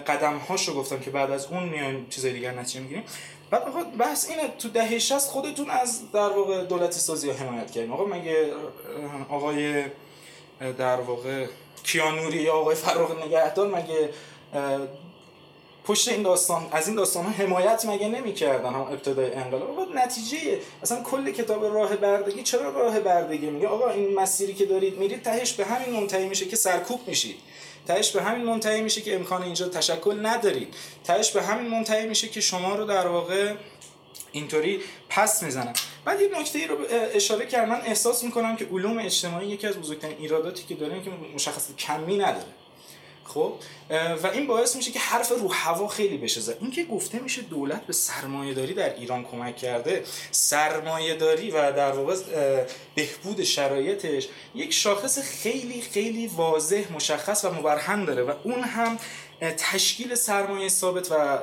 قدم 0.07 0.37
هاشو 0.37 0.75
گفتم 0.75 1.01
که 1.01 1.11
بعد 1.11 1.31
از 1.31 1.47
اون 1.47 1.63
میان 1.63 2.07
چیزای 2.11 2.33
دیگر 2.33 2.51
نتیجه 2.51 2.81
می‌گیریم. 2.81 3.05
بعد 3.51 3.63
آقا 3.63 3.85
بحث 3.99 4.31
اینه 4.31 4.49
تو 4.59 4.69
دهه 4.69 4.99
60 4.99 5.31
خودتون 5.31 5.71
از 5.71 6.13
در 6.13 6.29
واقع 6.29 6.65
دولتی 6.65 7.01
سازی 7.01 7.31
ها 7.31 7.37
حمایت 7.37 7.71
کردین. 7.71 7.93
آقا 7.93 8.05
مگه 8.05 8.53
آقای 9.29 9.85
در 10.79 11.01
واقع 11.01 11.47
کیانوری 11.85 12.43
یا 12.43 12.53
آقای 12.53 12.75
فراغ 12.75 13.25
نگهدار 13.27 13.69
مگه 13.69 14.11
پشت 15.85 16.09
این 16.09 16.23
داستان 16.23 16.69
از 16.73 16.87
این 16.89 16.97
داستان 16.97 17.25
ها 17.25 17.31
حمایت 17.31 17.85
مگه 17.85 18.09
نمی‌کردن؟ 18.09 18.73
هم 18.73 18.81
ابتدای 18.81 19.33
انقلاب. 19.33 19.71
آقا 19.71 19.85
نتیجه 19.95 20.59
اصلا 20.83 21.03
کل 21.03 21.31
کتاب 21.31 21.65
راه 21.65 21.97
بردگی 21.97 22.43
چرا 22.43 22.71
راه 22.71 23.01
بردگی؟ 23.01 23.47
میگه 23.47 23.69
آقا 23.69 23.91
این 23.91 24.15
مسیری 24.15 24.55
که 24.55 24.67
دارید 24.67 24.99
میرید 24.99 25.23
تهش 25.23 25.53
به 25.53 25.65
همین 25.65 26.01
منتهی 26.01 26.29
میشه 26.29 26.47
که 26.47 26.57
سرکوب 26.57 27.01
میشید. 27.07 27.37
تهش 27.87 28.11
به 28.11 28.23
همین 28.23 28.45
منتهی 28.45 28.81
میشه 28.81 29.01
که 29.01 29.15
امکان 29.15 29.43
اینجا 29.43 29.69
تشکل 29.69 30.27
ندارید. 30.27 30.75
تهش 31.05 31.31
به 31.31 31.43
همین 31.43 31.71
منتهی 31.71 32.07
میشه 32.07 32.29
که 32.29 32.41
شما 32.41 32.75
رو 32.75 32.85
در 32.85 33.07
واقع 33.07 33.55
اینطوری 34.33 34.81
پس 35.09 35.43
می‌زنن. 35.43 35.73
بعد 36.05 36.21
یه 36.21 36.41
نکته 36.41 36.67
رو 36.67 36.77
اشاره 37.15 37.47
کردم 37.47 37.69
من 37.69 37.81
احساس 37.81 38.25
می‌کنم 38.25 38.57
که 38.57 38.65
علوم 38.65 38.99
اجتماعی 38.99 39.49
یکی 39.49 39.67
از 39.67 39.77
بزرگترین 39.77 40.17
ایراداتی 40.19 40.65
که 40.69 40.75
داره 40.75 41.03
که 41.03 41.11
مشخص 41.35 41.75
کمی 41.79 42.17
نداره. 42.17 42.47
خب 43.25 43.53
و 44.23 44.27
این 44.27 44.47
باعث 44.47 44.77
میشه 44.77 44.91
که 44.91 44.99
حرف 44.99 45.29
رو 45.29 45.53
هوا 45.53 45.89
خیلی 45.89 46.19
بشه. 46.19 46.41
زد 46.41 46.57
اینکه 46.61 46.85
گفته 46.85 47.19
میشه 47.19 47.43
دولت 47.43 47.87
به 47.87 47.93
سرمایه 47.93 48.55
داری 48.55 48.75
در 48.75 48.95
ایران 48.95 49.25
کمک 49.25 49.57
کرده 49.57 50.05
سرمایه 50.31 51.15
داری 51.15 51.51
و 51.51 51.73
در 51.73 51.93
واقع 51.93 52.17
بهبود 52.95 53.45
شرایطش 53.45 54.29
یک 54.55 54.73
شاخص 54.73 55.19
خیلی 55.19 55.81
خیلی 55.81 56.27
واضح 56.27 56.93
مشخص 56.93 57.45
و 57.45 57.51
مبرهن 57.51 58.05
داره 58.05 58.23
و 58.23 58.33
اون 58.45 58.63
هم 58.63 58.99
تشکیل 59.41 60.15
سرمایه 60.15 60.69
ثابت 60.69 61.13
و 61.13 61.39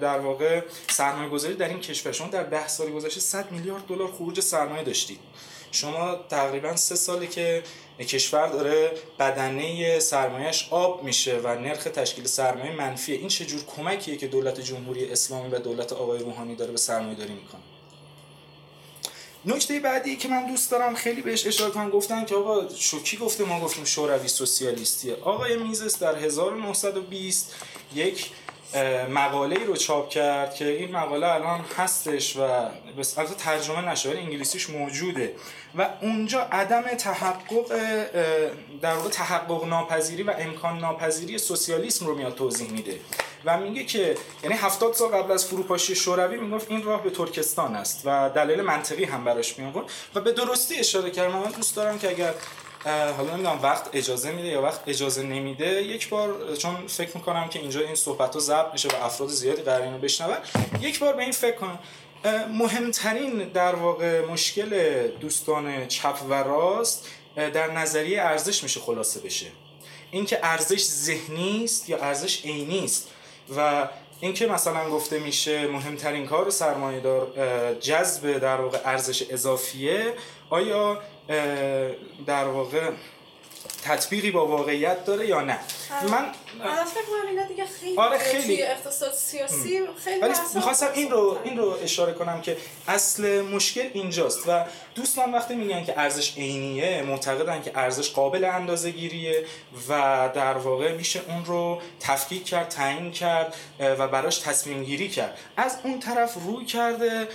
در 0.00 0.18
واقع 0.18 0.62
سرمایه 0.90 1.28
گذاری 1.28 1.54
در 1.54 1.68
این 1.68 1.80
کشور. 1.80 2.12
شما 2.12 2.28
در 2.28 2.42
ده 2.42 2.68
سال 2.68 2.90
گذشته 2.90 3.20
100 3.20 3.52
میلیارد 3.52 3.86
دلار 3.86 4.12
خروج 4.12 4.40
سرمایه 4.40 4.84
داشتید. 4.84 5.18
شما 5.72 6.14
تقریبا 6.28 6.76
سه 6.76 6.94
ساله 6.94 7.26
که 7.26 7.62
کشور 7.98 8.46
داره 8.46 8.92
بدنه 9.18 9.98
سرمایهش 9.98 10.68
آب 10.70 11.04
میشه 11.04 11.38
و 11.38 11.54
نرخ 11.54 11.84
تشکیل 11.84 12.26
سرمایه 12.26 12.72
منفیه. 12.72 13.18
این 13.18 13.28
چجور 13.28 13.60
کمکیه 13.76 14.16
که 14.16 14.26
دولت 14.26 14.60
جمهوری 14.60 15.12
اسلامی 15.12 15.48
و 15.48 15.58
دولت 15.58 15.92
آقای 15.92 16.18
روحانی 16.18 16.54
داره 16.54 16.70
به 16.70 16.78
سرمایه 16.78 17.14
داری 17.14 17.32
می‌کنه؟ 17.32 17.60
نکته 19.44 19.80
بعدی 19.80 20.16
که 20.16 20.28
من 20.28 20.46
دوست 20.46 20.70
دارم 20.70 20.94
خیلی 20.94 21.22
بهش 21.22 21.46
اشاره 21.46 21.70
کنم 21.70 21.90
گفتن 21.90 22.24
که 22.24 22.34
آقا 22.34 22.68
شوکی 22.74 23.16
گفته 23.16 23.44
ما 23.44 23.60
گفتیم 23.60 23.84
شوروی 23.84 24.28
سوسیالیستیه؟ 24.28 25.14
آقای 25.14 25.56
میزس 25.56 25.98
در 25.98 26.16
1920 26.16 27.54
یک 27.94 28.30
مقاله 29.10 29.56
ای 29.56 29.64
رو 29.64 29.76
چاپ 29.76 30.08
کرد 30.08 30.54
که 30.54 30.68
این 30.68 30.92
مقاله 30.92 31.26
الان 31.26 31.64
هستش 31.76 32.36
و 32.36 32.40
البته 32.40 33.34
ترجمه 33.38 33.88
نشده 33.88 34.18
انگلیسیش 34.18 34.70
موجوده. 34.70 35.34
و 35.78 35.88
اونجا 36.02 36.40
عدم 36.40 36.82
تحقق 36.82 37.72
در 38.80 38.94
واقع 38.94 39.08
تحقق 39.08 39.64
ناپذیری 39.64 40.22
و 40.22 40.34
امکان 40.38 40.78
ناپذیری 40.78 41.38
سوسیالیسم 41.38 42.06
رو 42.06 42.14
میاد 42.14 42.34
توضیح 42.34 42.70
میده. 42.70 43.00
و 43.44 43.58
میگه 43.58 43.84
که 43.84 44.16
یعنی 44.42 44.56
70 44.56 44.94
سال 44.94 45.08
قبل 45.08 45.32
از 45.32 45.46
فروپاشی 45.46 45.94
شوروی 45.94 46.36
می‌گفت 46.36 46.70
این 46.70 46.82
راه 46.82 47.02
به 47.02 47.10
ترکستان 47.10 47.76
است 47.76 48.02
و 48.04 48.30
دلیل 48.30 48.62
منطقی 48.62 49.04
هم 49.04 49.24
براش 49.24 49.58
می 49.58 49.72
و 50.14 50.20
به 50.20 50.32
درستی 50.32 50.74
اشاره 50.74 51.10
کردم 51.10 51.38
من 51.38 51.50
دوست 51.50 51.76
دارم 51.76 51.98
که 51.98 52.08
اگر 52.08 52.34
حالا 52.84 53.34
نمی‌دونم 53.34 53.60
وقت 53.62 53.90
اجازه 53.92 54.30
میده 54.30 54.48
یا 54.48 54.62
وقت 54.62 54.80
اجازه 54.86 55.22
نمیده. 55.22 55.82
یک 55.82 56.08
بار 56.08 56.56
چون 56.56 56.86
فکر 56.86 57.16
می‌کنم 57.16 57.48
که 57.48 57.58
اینجا 57.58 57.80
این 57.80 57.94
صحبت 57.94 58.34
ها 58.34 58.40
ضبط 58.40 58.72
میشه 58.72 58.88
و 58.88 59.04
افراد 59.04 59.28
زیادی 59.28 59.62
قرار 59.62 59.82
اینو 59.82 59.98
بشنون. 59.98 60.36
یک 60.80 60.98
بار 60.98 61.12
به 61.12 61.22
این 61.22 61.32
فکر 61.32 61.56
کنم. 61.56 61.78
مهمترین 62.52 63.38
در 63.48 63.74
واقع 63.74 64.24
مشکل 64.24 65.02
دوستان 65.08 65.86
چپ 65.86 66.16
و 66.28 66.34
راست 66.34 67.06
در 67.36 67.72
نظریه 67.72 68.22
ارزش 68.22 68.62
میشه 68.62 68.80
خلاصه 68.80 69.20
بشه. 69.20 69.46
اینکه 70.10 70.38
ارزش 70.42 70.84
ذهنی 70.84 71.64
است 71.64 71.88
یا 71.88 71.98
ارزش 71.98 72.44
عینی 72.44 72.84
است. 72.84 73.08
و 73.56 73.88
اینکه 74.20 74.46
مثلا 74.46 74.90
گفته 74.90 75.18
میشه 75.18 75.66
مهمترین 75.66 76.26
کار 76.26 76.50
سرمایه 76.50 77.00
دار 77.00 77.32
جذب 77.74 78.38
در 78.38 78.60
واقع 78.60 78.78
ارزش 78.84 79.30
اضافیه 79.30 80.14
آیا 80.50 81.02
در 82.26 82.44
واقع 82.44 82.90
تطبیقی 83.82 84.30
با 84.30 84.46
واقعیت 84.46 85.04
داره 85.04 85.26
یا 85.26 85.40
نه؟ 85.40 85.58
من 85.90 86.32
اینا 87.30 87.44
دیگه 87.44 87.66
خیلی 87.66 87.96
آره 87.96 88.18
خیلی. 88.18 88.62
اقتصاد 88.62 89.12
سیاسی 89.12 89.80
خیلی 90.04 90.20
ولی 90.20 90.34
می‌خواستم 90.54 90.88
این 90.94 91.10
رو 91.10 91.38
این 91.44 91.58
رو 91.58 91.78
اشاره 91.82 92.12
کنم 92.12 92.40
که 92.40 92.56
اصل 92.88 93.40
مشکل 93.40 93.88
اینجاست 93.94 94.48
و 94.48 94.64
دوستان 94.94 95.32
وقتی 95.32 95.54
میگن 95.54 95.84
که 95.84 95.98
ارزش 95.98 96.36
عینیه 96.36 97.02
معتقدن 97.02 97.62
که 97.62 97.72
ارزش 97.74 98.10
قابل 98.10 98.44
اندازه 98.44 98.90
گیریه 98.90 99.44
و 99.88 100.30
در 100.34 100.54
واقع 100.54 100.92
میشه 100.92 101.20
اون 101.28 101.44
رو 101.44 101.80
تفکیک 102.00 102.44
کرد 102.44 102.68
تعیین 102.68 103.10
کرد 103.10 103.54
و 103.80 104.08
براش 104.08 104.38
تصمیم 104.38 104.84
گیری 104.84 105.08
کرد. 105.08 105.38
از 105.56 105.76
اون 105.84 106.00
طرف 106.00 106.34
روی 106.34 106.64
کرده 106.64 107.28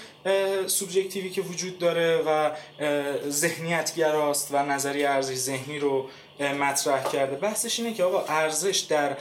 سوبژکتیوی 0.68 1.30
که 1.30 1.42
وجود 1.42 1.80
داره 1.80 2.18
و 2.18 2.52
ذهنیت 3.30 3.96
گراست 3.96 4.48
و 4.52 4.58
نظریه 4.58 5.10
ارزش 5.10 5.36
ذهنی 5.36 5.80
رو 5.80 6.10
مطرح 6.60 7.04
کرده. 7.12 7.36
بحثش 7.36 7.80
اینه 7.80 7.94
که 7.94 8.04
آقا 8.04 8.22
ارزش 8.44 8.80
در 8.80 9.18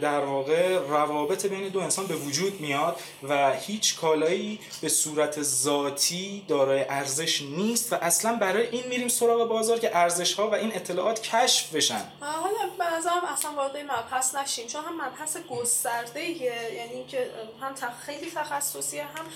در 0.00 0.20
واقع 0.20 0.78
روابط 0.78 1.46
بین 1.46 1.68
دو 1.68 1.80
انسان 1.80 2.06
به 2.06 2.14
وجود 2.14 2.60
میاد 2.60 3.00
و 3.22 3.52
هیچ 3.52 3.96
کالایی 3.96 4.60
به 4.80 4.88
صورت 4.88 5.42
ذاتی 5.42 6.44
دارای 6.48 6.84
ارزش 6.88 7.42
نیست 7.42 7.92
و 7.92 7.96
اصلا 7.96 8.36
برای 8.36 8.66
این 8.66 8.86
میریم 8.88 9.08
سراغ 9.08 9.48
بازار 9.48 9.78
که 9.78 9.96
ارزش 9.96 10.34
ها 10.34 10.50
و 10.50 10.54
این 10.54 10.74
اطلاعات 10.74 11.22
کشف 11.22 11.74
بشن 11.74 12.04
حالا 12.20 12.70
به 12.78 12.96
نظرم 12.96 13.24
اصلا 13.32 13.50
وارد 13.52 13.76
مبحث 13.76 14.34
نشیم 14.34 14.66
چون 14.66 14.84
هم 14.84 14.94
مبحث 14.94 15.36
گسترده 15.50 16.20
یعنی 16.20 17.04
که 17.08 17.30
هم 17.60 17.74
خیلی 18.06 18.30
تخصصی 18.30 18.98
هم 18.98 19.26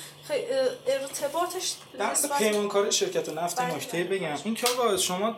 ارتباطش 0.86 1.74
در 1.98 2.14
پیمانکار 2.38 2.90
شرکت 2.90 3.28
نفت 3.28 3.60
بله، 3.60 3.74
نکته 3.74 4.04
بله. 4.04 4.18
بگم 4.18 4.36
این 4.44 4.54
که 4.54 4.66
آقا 4.66 4.96
شما 4.96 5.30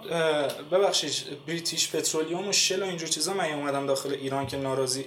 ببخشید 0.73 1.47
بریتیش 1.47 1.90
پترولیوم 1.90 2.49
و 2.49 2.53
شل 2.53 2.83
و 2.83 2.87
اینجور 2.87 3.09
چیزا 3.09 3.35
من 3.35 3.53
اومدم 3.53 3.87
داخل 3.87 4.12
ایران 4.12 4.47
که 4.47 4.57
ناراضی 4.70 5.04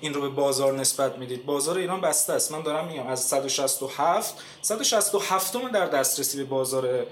این 0.00 0.14
رو 0.14 0.20
به 0.20 0.28
بازار 0.28 0.72
نسبت 0.72 1.18
می‌دید. 1.18 1.46
بازار 1.46 1.78
ایران 1.78 2.00
بسته 2.00 2.32
است. 2.32 2.52
من 2.52 2.62
دارم 2.62 2.86
میگم 2.86 3.06
از 3.06 3.20
167 3.20 4.34
167 4.62 5.56
در 5.72 5.86
دسترسی 5.86 6.36
به 6.36 6.44
بازار 6.44 7.06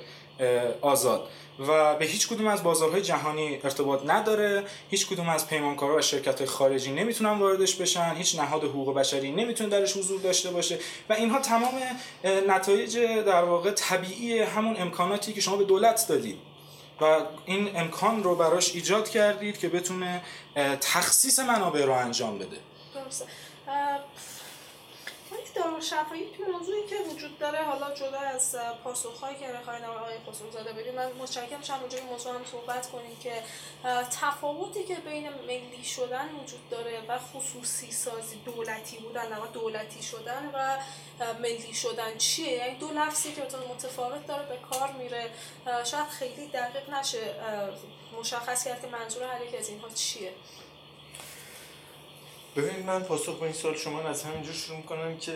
آزاد. 0.80 1.28
و 1.68 1.94
به 1.94 2.04
هیچ 2.04 2.28
کدوم 2.28 2.46
از 2.46 2.62
بازارهای 2.62 3.02
جهانی 3.02 3.60
ارتباط 3.64 4.00
نداره. 4.06 4.64
هیچ 4.90 5.08
کدوم 5.08 5.28
از 5.28 5.48
پیمانکارا 5.48 5.96
و 5.96 6.00
شرکت 6.00 6.44
خارجی 6.44 6.92
نمی‌تونن 6.92 7.38
واردش 7.38 7.74
بشن. 7.74 8.14
هیچ 8.14 8.38
نهاد 8.38 8.64
حقوق 8.64 8.94
بشری 8.94 9.30
نمی‌تونه 9.30 9.70
درش 9.70 9.96
حضور 9.96 10.20
داشته 10.20 10.50
باشه. 10.50 10.78
و 11.08 11.12
اینها 11.12 11.40
تمام 11.40 11.74
نتایج 12.48 12.98
در 13.26 13.44
واقع 13.44 13.70
طبیعی 13.70 14.40
همون 14.40 14.76
امکاناتی 14.78 15.32
که 15.32 15.40
شما 15.40 15.56
به 15.56 15.64
دولت 15.64 16.06
دادید 16.08 16.38
و 17.00 17.20
این 17.44 17.76
امکان 17.76 18.22
رو 18.22 18.34
براش 18.34 18.74
ایجاد 18.74 19.08
کردید 19.08 19.58
که 19.58 19.68
بتونه 19.68 20.22
تخصیص 20.80 21.38
منابع 21.38 21.84
رو 21.84 21.92
انجام 21.92 22.38
بده. 22.38 22.58
درسته. 22.94 23.24
دارالشفا 25.58 26.16
یک 26.16 26.40
موضوعی 26.52 26.86
که 26.86 26.96
وجود 26.96 27.38
داره 27.38 27.64
حالا 27.64 27.94
جدا 27.94 28.18
از 28.18 28.56
پاسخهایی 28.84 29.36
که 29.38 29.46
می‌خواین 29.46 29.84
آقای 29.84 30.18
خصوص 30.26 30.52
زاده 30.52 30.72
بدید 30.72 30.94
من 30.94 31.12
متشکرم. 31.12 31.62
شم 31.62 31.78
اونجا 31.80 31.98
موضوع 32.04 32.34
هم 32.34 32.44
صحبت 32.52 32.90
کنیم 32.90 33.16
که 33.22 33.42
تفاوتی 34.20 34.84
که 34.84 34.94
بین 34.94 35.28
ملی 35.28 35.84
شدن 35.84 36.28
وجود 36.28 36.68
داره 36.70 37.00
و 37.08 37.18
خصوصی 37.18 37.92
سازی 37.92 38.36
دولتی 38.36 38.96
بودن 38.96 39.38
و 39.38 39.46
دولتی 39.46 40.02
شدن 40.02 40.50
و 40.54 40.78
ملی 41.42 41.74
شدن 41.74 42.18
چیه؟ 42.18 42.52
یعنی 42.52 42.78
دو 42.78 42.88
لفظی 42.88 43.32
که 43.32 43.42
متفاوت 43.74 44.26
داره 44.26 44.46
به 44.46 44.58
کار 44.70 44.92
میره. 44.92 45.30
شاید 45.84 46.08
خیلی 46.08 46.46
دقیق 46.46 46.90
نشه. 46.90 47.34
مشخص 48.20 48.64
کرد 48.64 48.80
که 48.80 48.86
منظور 48.86 49.22
هر 49.22 49.44
یک 49.44 49.54
از 49.54 49.68
اینها 49.68 49.88
چیه. 49.88 50.32
ببینید 52.58 52.86
من 52.86 53.00
پاسخ 53.02 53.38
به 53.38 53.42
این 53.42 53.52
سال 53.52 53.76
شما 53.76 54.02
از 54.02 54.22
همینجور 54.22 54.54
شروع 54.54 54.76
می‌کنم 54.76 55.16
که 55.16 55.32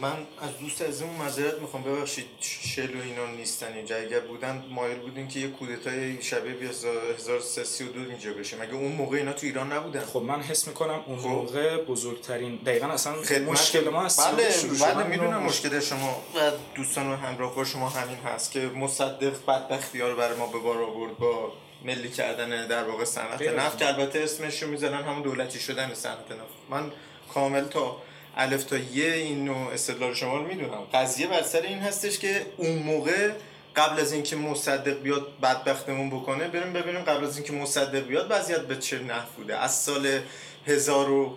من 0.00 0.16
از 0.40 0.58
دوست 0.60 0.82
از 0.82 1.02
اون 1.02 1.14
معذرت 1.14 1.58
می‌خوام. 1.58 1.82
ببخشید 1.82 2.26
شل 2.40 2.96
و 2.96 3.02
اینا 3.02 3.26
نیستن 3.26 3.72
اینجا. 3.72 3.96
اگر 3.96 4.20
بودن 4.20 4.64
مایل 4.70 4.98
بودیم 4.98 5.28
که 5.28 5.40
یه 5.40 5.48
کودتای 5.48 6.22
شبیه 6.22 6.52
بی 6.52 6.66
1332 6.66 8.00
اینجا 8.00 8.32
بشه 8.32 8.56
مگه 8.56 8.74
اون 8.74 8.92
موقع 8.92 9.16
اینا 9.16 9.32
تو 9.32 9.46
ایران 9.46 9.72
نبودن؟ 9.72 10.00
خب 10.00 10.22
من 10.22 10.42
حس 10.42 10.68
می‌کنم 10.68 11.00
اون 11.06 11.18
خب. 11.18 11.26
موقع 11.26 11.84
بزرگترین 11.84 12.56
دقیقا 12.56 12.86
اصلا 12.86 13.14
مشکل 13.46 13.88
ما 13.88 14.02
از 14.02 14.20
بله 14.20 14.50
شروع 14.50 14.78
بله 14.78 15.06
می‌دونم 15.06 15.42
مشکل 15.42 15.80
شما 15.80 16.22
و 16.36 16.50
دوستان 16.74 17.06
و 17.12 17.16
همراه 17.16 17.54
با 17.54 17.64
شما 17.64 17.88
همین 17.88 18.16
هست 18.16 18.52
که 18.52 18.60
مصدق 18.60 19.46
بدبختی 19.46 20.00
ها 20.00 20.08
رو 20.08 20.16
برای 20.16 20.36
ما 20.36 20.46
به 20.46 20.58
بار 20.58 20.82
آورد 20.82 21.18
با 21.18 21.52
ملی 21.84 22.08
کردن 22.08 22.66
در 22.66 22.84
واقع 22.84 23.04
صنعت 23.04 23.42
نفت 23.42 23.78
که 23.78 23.86
البته 23.86 24.20
اسمش 24.20 24.62
رو 24.62 24.68
می‌ذارن 24.68 25.02
همون 25.02 25.22
دولتی 25.22 25.60
شدن 25.60 25.94
صنعت 25.94 26.30
نفت. 26.30 26.54
من 26.70 26.92
کامل 27.34 27.64
تا 27.64 28.02
الف 28.36 28.64
تا 28.64 28.76
یه 28.76 29.12
این 29.12 29.44
نوع 29.44 29.72
استدلال 29.72 30.14
شما 30.14 30.36
رو 30.36 30.46
می‌دونم. 30.46 30.82
قضیه 30.94 31.26
بر 31.26 31.42
سر 31.42 31.62
این 31.62 31.78
هستش 31.78 32.18
که 32.18 32.46
اون 32.56 32.78
موقع 32.78 33.30
قبل 33.76 34.00
از 34.00 34.12
اینکه 34.12 34.36
مصدق 34.36 35.02
بیاد 35.02 35.40
بدبختمون 35.42 36.10
بکنه 36.10 36.48
بریم 36.48 36.72
ببینیم 36.72 37.00
قبل 37.00 37.24
از 37.24 37.36
اینکه 37.36 37.52
مصدق 37.52 38.06
بیاد 38.06 38.26
وضعیت 38.30 38.60
به 38.60 38.76
چه 38.76 38.98
نحو 38.98 39.26
بوده. 39.36 39.56
از 39.56 39.74
سال 39.74 40.20
1000و 40.68 41.30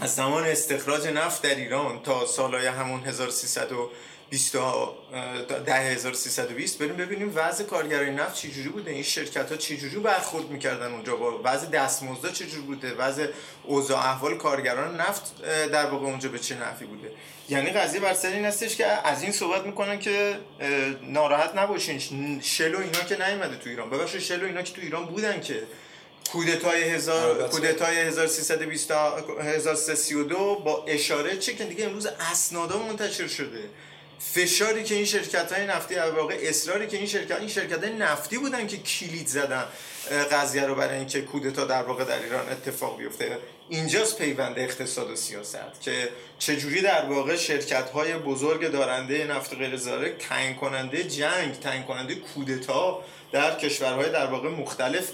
از 0.00 0.14
زمان 0.14 0.44
استخراج 0.44 1.06
نفت 1.06 1.42
در 1.42 1.54
ایران 1.54 2.02
تا 2.02 2.26
سالهای 2.26 2.66
همون 2.66 3.00
1300 3.00 3.72
20 4.30 4.56
10320 5.66 6.78
بریم 6.78 6.96
ببینیم 6.96 7.32
وضع 7.34 7.64
کارگرای 7.64 8.10
نفت 8.10 8.34
چجوری 8.34 8.68
بوده. 8.68 8.90
این 8.90 9.02
شرکت 9.02 9.50
ها 9.50 9.56
چجوری 9.56 9.96
برخورد 9.96 10.50
می‌کردن 10.50 10.92
اونجا؟ 10.92 11.16
با 11.16 11.40
وضع 11.44 11.66
دستمزد 11.66 12.32
چجوری 12.32 12.62
بوده؟ 12.62 12.94
وضع 12.94 13.26
اوضاع 13.64 13.98
احوال 13.98 14.36
کارگران 14.36 15.00
نفت 15.00 15.42
در 15.72 15.86
واقع 15.86 16.06
اونجا 16.06 16.28
به 16.28 16.38
چه 16.38 16.54
نفی 16.54 16.84
بوده؟ 16.84 17.12
یعنی 17.48 17.70
قضیه 17.70 18.00
بر 18.00 18.14
سر 18.14 18.28
این 18.28 18.44
هستش 18.44 18.76
که 18.76 18.86
از 18.86 19.22
این 19.22 19.32
صحبت 19.32 19.66
می‌کنن 19.66 19.98
که 19.98 20.38
ناراحت 21.02 21.56
نباشین. 21.56 22.40
شلو 22.40 22.78
اینا 22.78 23.00
که 23.00 23.16
نیومده 23.16 23.56
تو 23.56 23.70
ایران. 23.70 23.90
ببخشید 23.90 24.20
شلو 24.20 24.46
اینا 24.46 24.62
که 24.62 24.72
تو 24.72 24.80
ایران 24.80 25.06
بودن 25.06 25.40
که 25.40 25.62
کودتای 26.32 26.82
هزار 26.82 27.48
کودتای 27.48 27.98
1320 27.98 28.90
1332 28.90 30.54
با 30.54 30.84
اشاره 30.88 31.36
چه 31.36 31.54
که 31.54 31.64
دیگه 31.64 31.84
امروز 31.84 32.06
اسنادا 32.06 32.78
منتشر 32.78 33.26
شده. 33.26 33.70
فشاری 34.20 34.84
که 34.84 34.94
این 34.94 35.04
شرکت 35.04 35.52
های 35.52 35.66
نفتی 35.66 35.94
در 35.94 36.10
واقع 36.10 36.38
اصراری 36.42 36.86
که 36.86 36.96
این 36.96 37.06
شرکت 37.06 37.38
این 37.38 37.48
شرکت 37.48 37.84
های 37.84 37.92
نفتی 37.92 38.38
بودن 38.38 38.66
که 38.66 38.76
کلید 38.76 39.26
زدن 39.26 39.64
قضیه 40.32 40.62
رو 40.62 40.74
برای 40.74 40.98
اینکه 40.98 41.20
کودتا 41.20 41.64
در 41.64 41.82
واقع 41.82 42.04
در 42.04 42.22
ایران 42.22 42.48
اتفاق 42.48 42.98
بیفته. 42.98 43.38
اینجاست 43.68 44.18
پیوند 44.18 44.58
اقتصاد 44.58 45.10
و 45.10 45.16
سیاست 45.16 45.80
که 45.80 46.08
چجوری 46.38 46.80
در 46.80 47.04
واقع 47.04 47.36
شرکت 47.36 47.90
های 47.90 48.14
بزرگ 48.14 48.72
دارنده 48.72 49.24
نفت 49.24 49.54
غیر 49.54 49.76
زاره 49.76 50.12
تعیین 50.12 50.54
کننده 50.54 51.04
جنگ 51.04 51.60
تعیین 51.60 51.82
کننده 51.82 52.14
کودتا 52.14 53.02
در 53.32 53.58
کشورهای 53.58 54.10
در 54.10 54.26
واقع 54.26 54.48
مختلف 54.48 55.12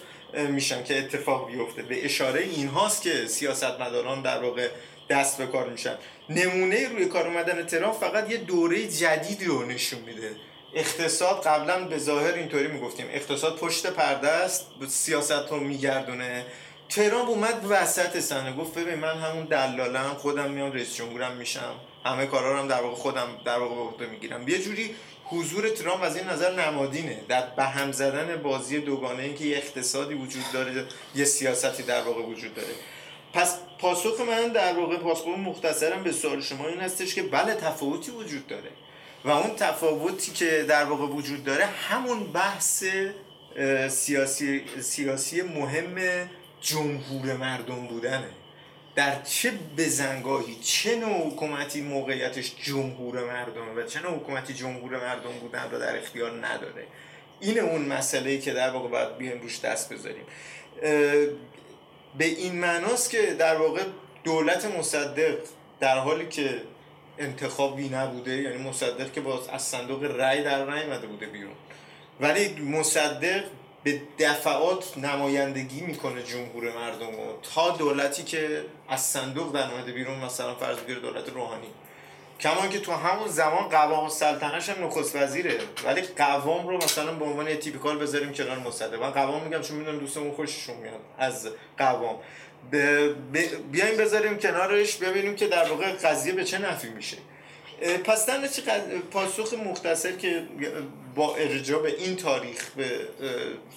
میشن 0.49 0.85
که 0.85 0.99
اتفاق 0.99 1.51
بیفته. 1.51 1.83
به 1.83 2.05
اشاره 2.05 2.41
این 2.41 2.69
هاست 2.69 3.03
که 3.03 3.27
سیاستمداران 3.27 4.23
در 4.23 4.43
واقع 4.43 4.69
دست 5.09 5.39
به 5.39 5.47
کار 5.47 5.69
میشن. 5.69 5.99
نمونه 6.29 6.89
روی 6.89 7.07
کار 7.07 7.27
اومدن 7.27 7.67
ترامپ 7.67 8.01
فقط 8.01 8.31
یه 8.31 8.37
دوره 8.37 8.89
جدیدی 8.89 9.45
رو 9.45 9.67
نشون 9.67 10.01
میده. 10.01 10.37
اقتصاد 10.75 11.43
قبلا 11.43 11.85
به 11.85 11.99
ظاهر 11.99 12.35
اینطوری 12.35 12.69
می‌گفتیم. 12.69 13.07
اقتصاد 13.13 13.57
پشت 13.57 13.87
پرده 13.87 14.29
است 14.29 14.67
سیاست 14.89 15.51
رو 15.51 15.61
میگردونه. 15.61 16.47
ترامپ 16.89 17.29
اومد 17.29 17.67
وسط 17.69 18.21
صحنه 18.21 18.57
گفت 18.57 18.79
ببین 18.79 18.95
من 18.95 19.19
همون 19.19 19.45
دلالم 19.45 20.15
خودم 20.15 20.51
میام 20.51 20.73
رئیس 20.73 20.97
جمهورم 20.97 21.37
میشم. 21.37 21.75
همه 22.05 22.27
کارا 22.27 22.53
رو 22.53 22.59
هم 22.59 22.69
در 22.69 22.81
واقع 22.83 22.95
خودم 22.95 23.29
در 23.45 23.59
واقع 23.59 23.97
به 23.99 24.07
می‌گیرم. 24.07 24.49
یه 24.49 24.59
جوری 24.59 24.95
حضور 25.25 25.69
ترامپ 25.69 26.03
از 26.03 26.17
این 26.17 26.27
نظر 26.27 26.53
نمادینه. 26.53 27.21
در 27.29 27.47
به 27.57 27.65
هم 27.65 27.93
زدن 27.93 28.37
بازی 28.43 28.81
دوگانه 28.81 29.23
این 29.23 29.35
که 29.35 29.45
یه 29.45 29.57
اقتصادی 29.57 30.15
وجود 30.15 30.43
داره 30.53 30.85
یه 31.15 31.25
سیاستی 31.25 31.83
در 31.83 32.03
واقع 32.03 32.23
وجود 32.23 32.55
داره. 32.55 32.75
پس 33.35 33.59
پاسخ 33.79 34.21
من 34.21 34.49
در 34.49 34.73
واقع 34.73 34.97
پاسخ 34.97 35.27
مختصرم 35.27 36.03
به 36.03 36.13
سوال 36.13 36.41
شما 36.41 36.69
این 36.69 36.81
هستش 36.81 37.15
که 37.15 37.23
بله 37.23 37.55
تفاوتی 37.55 38.11
وجود 38.11 38.47
داره. 38.47 38.71
و 39.25 39.31
اون 39.31 39.57
تفاوتی 39.57 40.33
که 40.33 40.65
در 40.69 40.85
واقع 40.85 41.07
وجود 41.07 41.45
داره 41.45 41.65
همون 41.67 42.33
بحث 42.33 42.85
سیاسی 43.89 44.65
سیاسی 44.81 45.43
مهم 45.43 46.29
جمهور 46.61 47.37
مردم 47.37 47.87
بودنه. 47.87 48.29
در 48.95 49.23
چه 49.23 49.53
بزنگاهی 49.79 50.57
چه 50.63 50.97
نوع 50.97 51.27
حکومتی 51.27 51.81
موقعیتش 51.81 52.53
جمهور 52.63 53.25
مردمه 53.25 53.73
و 53.77 53.87
چه 53.87 54.01
نوع 54.01 54.13
حکومتی 54.13 54.55
جمهور 54.55 54.91
مردم 54.91 55.33
بودن 55.41 55.71
رو 55.71 55.79
در 55.79 55.99
اختیار 55.99 56.47
نداره. 56.47 56.87
این 57.41 57.59
اون 57.59 57.83
مسئله 57.83 58.39
که 58.39 58.53
در 58.53 58.71
واقع 58.71 58.89
باید 58.89 59.17
بیایم 59.19 59.41
روش 59.41 59.61
دست 59.61 59.93
بذاریم. 59.93 60.25
به 62.19 62.25
این 62.25 62.55
معناست 62.55 63.11
که 63.11 63.23
در 63.23 63.57
واقع 63.57 63.83
دولت 64.25 64.65
مصدق 64.65 65.39
در 65.81 65.99
حالی 65.99 66.29
که 66.29 66.63
انتخابی 67.19 67.89
نبوده 67.89 68.37
یعنی 68.37 68.57
مصدق 68.57 69.13
که 69.13 69.21
با 69.21 69.43
از 69.53 69.63
صندوق 69.63 70.05
رأی 70.05 70.43
در 70.43 70.71
نیامده 70.71 71.07
بوده 71.07 71.27
بیرون 71.27 71.55
ولی 72.21 72.49
مصدق 72.63 73.45
به 73.85 74.01
دفعات 74.19 74.99
نمایندگی 74.99 75.81
می‌کنه 75.81 76.23
جمهور 76.23 76.73
مردم 76.73 77.07
رو 77.07 77.39
تا 77.55 77.71
دولتی 77.71 78.23
که 78.23 78.65
از 78.89 79.01
صندوق 79.01 79.55
در 79.55 79.93
بیرون 79.93 80.19
مثلا 80.19 80.55
فرض 80.55 80.79
بگیر 80.79 80.99
دولت 80.99 81.29
روحانی. 81.29 81.67
کما 82.41 82.67
که 82.67 82.81
تو 82.81 82.93
همون 82.93 83.29
زمان 83.29 83.69
قوام 83.69 84.05
السلطنش 84.05 84.69
هم 84.69 84.87
نخست 84.87 85.17
وزیره. 85.17 85.59
ولی 85.85 86.01
قوام 86.03 86.69
رو 86.69 86.77
مثلا 86.77 87.13
به 87.13 87.25
عنوان 87.25 87.49
یه 87.49 87.57
تیپیکال 87.57 87.99
بذاریم 87.99 88.33
کنار 88.33 88.59
مصدق 88.59 88.95
من 88.95 89.11
قوام 89.11 89.43
میگم 89.43 89.61
چون 89.61 89.77
می‌دونم 89.77 89.99
دوستمون 89.99 90.33
خوششون 90.33 90.77
میاد 90.77 91.01
از 91.19 91.49
قوام. 91.79 92.17
ب... 92.73 92.77
ب... 93.35 93.39
بیایم 93.73 93.97
بذاریم 93.97 94.39
کنارش 94.39 94.97
ببینیم 94.97 95.37
که 95.37 95.47
در 95.47 95.69
واقع 95.69 95.93
قضیه 95.93 96.33
به 96.33 96.45
چه 96.45 96.59
نفی 96.59 96.89
میشه. 96.89 97.17
پس 98.05 98.27
در 98.27 98.49
پاسخ 99.11 99.55
مختصر 99.55 100.13
که 100.13 100.43
با 101.15 101.37
ارجاع 101.37 101.83
به 101.83 101.95
این 101.99 102.17
تاریخ 102.17 102.71
به 102.77 102.91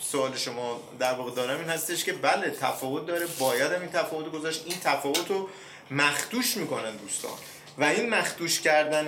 سوال 0.02 0.36
شما 0.36 0.80
در 1.00 1.14
واقع 1.14 1.32
دارم 1.32 1.60
این 1.60 1.70
هستش 1.70 2.04
که 2.04 2.14
بله 2.14 2.50
تفاوت 2.50 3.06
داره. 3.06 3.26
باید 3.40 3.72
هم 3.72 3.82
این 3.82 3.92
تفاوت 3.92 4.32
گذاشت. 4.32 4.64
این 4.66 4.76
تفاوت 4.84 5.30
رو 5.30 5.50
مخدوش 5.92 6.58
می‌کنن 6.58 6.96
دوستان. 6.96 7.32
و 7.78 7.84
این 7.84 8.10
مخدوش 8.10 8.62
کردن 8.62 9.08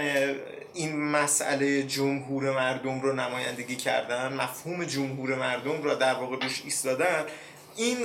این 0.73 1.01
مسئله 1.01 1.83
جمهور 1.83 2.51
مردم 2.51 3.01
رو 3.01 3.13
نمایندگی 3.13 3.75
کردن 3.75 4.33
مفهوم 4.33 4.85
جمهور 4.85 5.35
مردم 5.35 5.81
رو 5.81 5.95
در 5.95 6.13
واقع 6.13 6.35
روش 6.35 6.61
ایستادن 6.63 7.25
این 7.75 7.97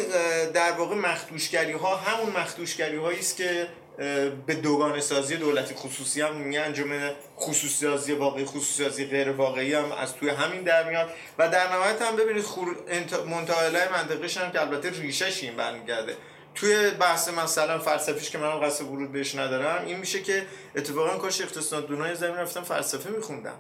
در 0.55 0.73
واقع 0.73 0.95
مخدوشگری 0.95 1.73
ها 1.73 1.97
همون 1.97 2.37
مخدوشگری 2.37 2.97
هایی 2.97 3.19
است 3.19 3.37
که 3.37 3.69
به 4.47 4.55
دوگانه 4.55 5.01
سازی 5.01 5.37
دولتی 5.37 5.75
خصوصی 5.75 6.21
هم 6.21 6.37
میگن 6.37 6.61
انجام 6.61 7.11
خصوصی 7.39 7.87
سازی 7.87 8.13
واقعی 8.13 8.45
خصوصی 8.45 8.85
سازی 8.85 9.05
غیر 9.05 9.31
واقعی 9.31 9.75
هم 9.75 9.93
از 9.93 10.15
توی 10.15 10.29
همین 10.29 10.63
در 10.63 10.89
میاد. 10.89 11.11
و 11.39 11.49
در 11.49 11.73
نهایت 11.73 12.03
هم 12.03 12.17
ببینید 12.17 12.43
خور... 12.43 12.77
منتهاله 13.27 13.93
منطقش 13.93 14.37
هم 14.37 14.53
که 14.53 14.61
البته 14.61 14.91
ریشش 14.91 15.43
این 15.43 15.57
برمیگرده. 15.57 16.17
توی 16.55 16.91
بحث 16.91 17.29
مثلا 17.29 17.79
فلسفیش 17.79 18.31
که 18.31 18.39
من 18.39 18.61
قصد 18.61 18.85
ورود 18.85 19.13
بهش 19.13 19.35
ندارم 19.35 19.87
این 19.87 19.97
میشه 19.97 20.23
که 20.23 20.47
اتفاقا 20.77 21.19
کاش 21.19 21.41
اقتصاددونای 21.41 22.15
زمین 22.15 22.37
رفتن 22.37 22.63
فلسفه 22.63 23.11
میخوندن 23.11 23.55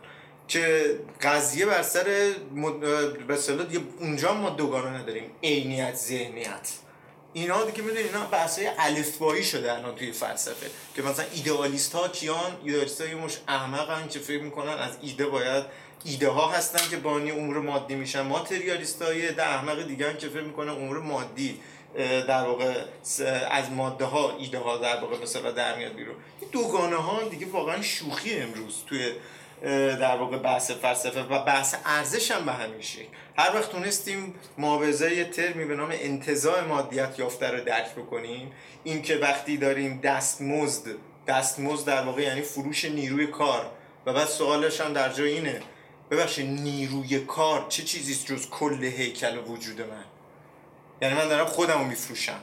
که 0.48 0.84
قضیه 1.22 1.66
بر 1.66 1.82
سر 1.82 2.32
مد... 2.54 2.80
به 3.26 3.38
اونجا 4.00 4.34
ما 4.34 4.50
دوگانه 4.50 4.98
نداریم 4.98 5.30
عینیت 5.42 5.94
ذهنیت. 5.94 6.70
اینا 7.32 7.64
دیگه 7.64 7.82
می‌دونی 7.82 8.02
اینا 8.02 8.24
بحثای 8.24 8.70
الفبایی 8.78 9.44
شده 9.44 9.72
الان 9.72 9.94
توی 9.94 10.12
فلسفه 10.12 10.70
که 10.96 11.02
مثلا 11.02 11.24
ایدئالیست 11.34 11.92
ها 11.92 12.08
کیان 12.08 12.56
ایدئالیست 12.64 13.00
ها 13.00 13.06
یه 13.06 13.14
مش 13.14 13.38
احمقن 13.48 14.08
که 14.08 14.18
فکر 14.18 14.42
می‌کنن 14.42 14.72
از 14.72 14.98
ایده 15.02 15.26
باید 15.26 15.64
ایده 16.04 16.28
ها 16.28 16.50
هستن 16.50 16.90
که 16.90 16.96
بانی 16.96 17.30
امور 17.30 17.60
مادی 17.60 17.94
میشن. 17.94 18.20
ماتریالیست 18.20 19.02
های 19.02 19.32
ده 19.32 19.48
احمق 19.48 19.86
دیگه 19.86 20.16
که 20.16 20.28
فکر 20.28 20.42
می‌کنن 20.42 20.68
امور 20.68 20.98
مادی. 20.98 21.60
در 22.28 22.44
واقع 22.44 22.74
از 23.50 23.70
ماده 23.70 24.04
ها 24.04 24.36
ایده 24.38 24.58
ها 24.58 24.76
در 24.76 25.00
واقع 25.00 25.22
مثلا 25.22 25.50
در 25.50 25.76
میاد 25.76 25.94
بیرون. 25.94 26.14
این 26.40 26.50
دوگانه 26.50 26.96
ها 26.96 27.22
دیگه 27.22 27.46
واقعا 27.46 27.82
شوخی 27.82 28.36
امروز 28.36 28.84
توی 28.86 29.12
در 29.96 30.16
واقع 30.16 30.38
بحث 30.38 30.70
فلسفه 30.70 31.22
و 31.22 31.44
بحث 31.44 31.74
ارزش 31.84 32.30
هم 32.30 32.44
به 32.44 32.52
همین 32.52 32.80
شکل. 32.80 33.08
هر 33.38 33.56
وقت 33.56 33.72
تونستیم 33.72 34.34
معاوضه 34.58 35.14
یه 35.14 35.24
ترمی 35.24 35.64
به 35.64 35.76
نام 35.76 35.90
انتزاع 35.92 36.64
مادیت 36.64 37.18
یافته 37.18 37.50
رو 37.50 37.64
درک 37.64 37.94
بکنیم 37.94 38.52
این 38.84 39.02
که 39.02 39.16
وقتی 39.16 39.56
داریم 39.56 40.00
دستمزد 40.00 40.86
دستمزد 41.26 41.86
در 41.86 42.02
واقع 42.02 42.22
یعنی 42.22 42.40
فروش 42.40 42.84
نیروی 42.84 43.26
کار. 43.26 43.70
و 44.06 44.12
بعد 44.12 44.28
سوالش 44.28 44.80
هم 44.80 44.92
در 44.92 45.12
جای 45.12 45.32
اینه 45.32 45.60
ببخشید 46.10 46.46
نیروی 46.46 47.18
کار 47.20 47.66
چه 47.68 47.82
چیزیست 47.82 48.26
جز 48.26 48.48
کل 48.50 48.84
هیکل 48.84 49.38
وجود 49.38 49.80
من؟ 49.80 50.04
یعنی 51.04 51.16
من 51.16 51.28
دارم 51.28 51.46
خودم 51.46 51.78
رو 51.78 51.84
میفروشم. 51.84 52.38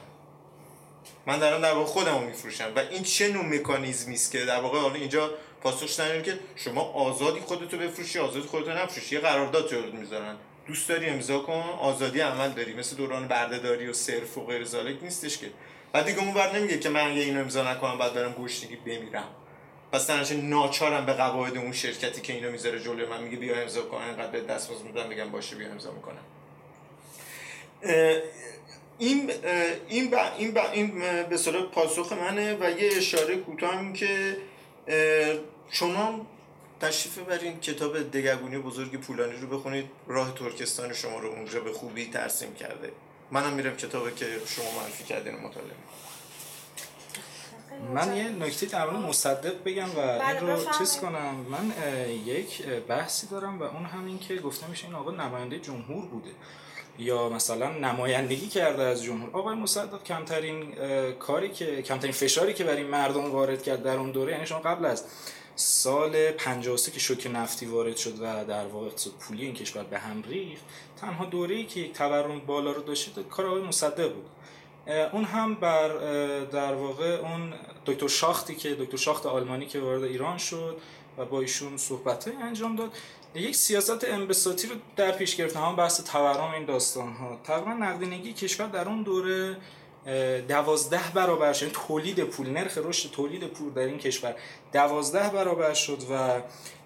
من 1.26 1.38
دارم 1.38 1.60
در 1.62 1.72
واقع 1.72 1.86
خودم 1.86 2.14
رو 2.14 2.20
میفروشم. 2.20 2.72
و 2.76 2.78
این 2.78 3.02
چه 3.02 3.28
نوع 3.28 3.44
مکانیزمی 3.44 4.14
است 4.14 4.32
که 4.32 4.44
در 4.44 4.60
واقع 4.60 4.78
حالا 4.78 4.94
اینجا 4.94 5.30
پاسخش 5.60 6.00
اینه 6.00 6.22
که 6.22 6.38
شما 6.56 6.80
آزادی 6.80 7.40
خودتو 7.40 7.78
بفروشی 7.78 8.18
آزادی 8.18 8.46
خودتو 8.46 8.70
نفروشی. 8.70 9.14
یه 9.14 9.20
قرارداد 9.20 9.70
جلوت 9.70 9.94
می‌ذارن. 9.94 10.36
دوست 10.66 10.88
داری 10.88 11.06
امضا 11.06 11.38
کن 11.38 11.64
آزادی 11.80 12.20
عمل 12.20 12.48
داری. 12.48 12.74
مثل 12.74 12.96
دوران 12.96 13.28
بردهداری 13.28 13.88
و 13.88 13.92
صرف 13.92 14.38
و 14.38 14.46
غیر 14.46 14.64
ذالک 14.64 15.02
نیستش 15.02 15.38
که. 15.38 15.50
بعد 15.92 16.04
دیگه 16.04 16.18
اون 16.18 16.34
بر 16.34 16.56
نمیگه 16.56 16.78
که 16.78 16.88
من 16.88 17.10
اگه 17.10 17.20
اینو 17.20 17.40
امضا 17.40 17.72
نکنم 17.72 17.98
بعد 17.98 18.14
برم 18.14 18.32
گشنگی 18.32 18.76
بمیرم. 18.76 19.28
پس 19.92 20.06
تنش 20.06 20.32
ناچارم 20.32 21.06
به 21.06 21.12
قواعد 21.12 21.56
اون 21.56 21.72
شرکتی 21.72 22.20
که 22.20 22.32
اینو 22.32 22.50
می‌ذاره 22.50 22.80
جلوی 22.80 23.06
من 23.06 23.22
میگه 23.22 23.36
بیا 23.36 23.56
امضا 23.56 23.82
کن. 23.82 23.96
انقدر 23.96 24.30
به 24.30 24.40
دستمزد 24.40 24.84
میدم 24.84 25.08
میگم 25.08 25.30
باشه 25.30 25.56
بیا 25.56 25.70
امضا 25.70 25.90
می‌کنم. 25.90 26.22
این 28.98 29.32
این 29.88 30.10
با 30.10 30.28
این 30.38 30.54
با 30.54 30.70
این 30.70 31.02
به 31.28 31.36
صورت 31.36 31.64
پاسخ 31.64 32.12
منه 32.12 32.56
و 32.60 32.70
یه 32.70 32.90
اشاره 32.96 33.36
کوتاه 33.36 33.74
هم 33.74 33.92
که 33.92 34.36
شما 35.70 36.26
تشریف 36.80 37.18
برین 37.18 37.60
کتاب 37.60 38.10
دگرگونی 38.10 38.58
بزرگ 38.58 39.00
پولانی 39.00 39.36
رو 39.36 39.58
بخونید 39.58 39.90
راه 40.06 40.34
ترکستان 40.34 40.92
شما 40.92 41.18
رو 41.18 41.28
اونجا 41.28 41.60
به 41.60 41.72
خوبی 41.72 42.06
ترسیم 42.10 42.54
کرده. 42.54 42.92
منم 43.30 43.52
میرم 43.52 43.76
کتابی 43.76 44.10
که 44.10 44.26
شما 44.46 44.80
معرفی 44.80 45.04
کردین 45.04 45.34
مطالعه 45.34 45.74
من 47.94 48.16
یه 48.16 48.28
نکته 48.28 48.66
در 48.66 48.90
مورد 48.90 49.06
مصدق 49.08 49.64
بگم 49.64 49.90
و 49.90 49.98
این 49.98 50.18
بله، 50.18 50.40
رو 50.40 50.46
بفرمایید. 50.46 50.78
چیز 50.78 50.96
کنم. 50.96 51.34
من 51.34 51.72
یک 52.26 52.66
بحثی 52.66 53.26
دارم 53.26 53.58
و 53.58 53.62
اون 53.62 53.84
همین 53.84 54.18
که 54.18 54.36
گفته 54.36 54.66
میشه 54.66 54.84
این 54.86 54.94
آقا 54.94 55.10
نماینده 55.10 55.58
جمهور 55.58 56.06
بوده. 56.06 56.30
یا 56.98 57.28
مثلا 57.28 57.70
نمایندگی 57.70 58.48
کرده 58.48 58.82
از 58.82 59.02
جمهور. 59.02 59.30
آقای 59.32 59.54
مصدق 59.54 60.02
کمترین 60.02 60.74
کاری 61.14 61.48
که 61.48 61.82
کمترین 61.82 62.12
فشاری 62.12 62.54
که 62.54 62.64
بر 62.64 62.76
این 62.76 62.86
مردم 62.86 63.32
وارد 63.32 63.62
کرد 63.62 63.82
در 63.82 63.96
اون 63.96 64.10
دوره 64.10 64.32
یعنی 64.32 64.46
شما 64.46 64.58
قبل 64.58 64.84
از 64.84 65.04
سال 65.56 66.30
53 66.30 66.92
که 66.92 67.00
شوک 67.00 67.30
نفتی 67.34 67.66
وارد 67.66 67.96
شد 67.96 68.14
و 68.20 68.44
در 68.44 68.66
واقع 68.66 68.86
اقتصاد 68.86 69.14
پولی 69.14 69.44
این 69.44 69.54
کشور 69.54 69.82
به 69.82 69.98
هم 69.98 70.22
ریخت 70.22 70.62
تنها 71.00 71.24
دوره‌ای 71.24 71.64
که 71.64 71.80
یک 71.80 71.92
تورم 71.92 72.40
بالا 72.40 72.72
رو 72.72 72.82
داشته 72.82 73.22
کار 73.22 73.46
آقای 73.46 73.62
مصدق 73.62 74.12
بود. 74.14 74.26
اون 75.12 75.24
هم 75.24 75.54
بر 75.54 75.88
در 76.44 76.74
واقع 76.74 77.20
اون 77.20 77.54
دکتر 77.86 78.08
شاختی 78.08 78.54
که 78.54 78.74
دکتر 78.74 78.96
شاخت 78.96 79.26
آلمانی 79.26 79.66
که 79.66 79.80
وارد 79.80 80.02
ایران 80.02 80.38
شد 80.38 80.76
و 81.18 81.24
با 81.24 81.40
ایشون 81.40 81.76
صحبت 81.76 82.28
انجام 82.42 82.76
داد. 82.76 82.92
یک 83.34 83.56
سیاست 83.56 84.04
انبساطی 84.04 84.68
رو 84.68 84.74
در 84.96 85.12
پیش 85.12 85.36
گرفت 85.36 85.56
هم 85.56 85.76
بحث 85.76 86.04
تورم 86.04 86.54
این 86.54 86.64
داستان 86.64 87.12
ها 87.12 87.40
تقریبا 87.44 87.72
نقدینگی 87.72 88.32
کشور 88.32 88.66
در 88.66 88.88
اون 88.88 89.02
دوره 89.02 89.56
دوازده 90.48 91.00
برابر 91.14 91.52
شد. 91.52 91.62
یعنی 91.62 91.74
تولید 91.86 92.24
پول 92.24 92.50
نرخ 92.50 92.78
رشد 92.78 93.10
تولید 93.10 93.46
پول 93.46 93.72
در 93.72 93.82
این 93.82 93.98
کشور 93.98 94.34
دوازده 94.72 95.28
برابر 95.28 95.74
شد 95.74 95.98
و 96.10 96.40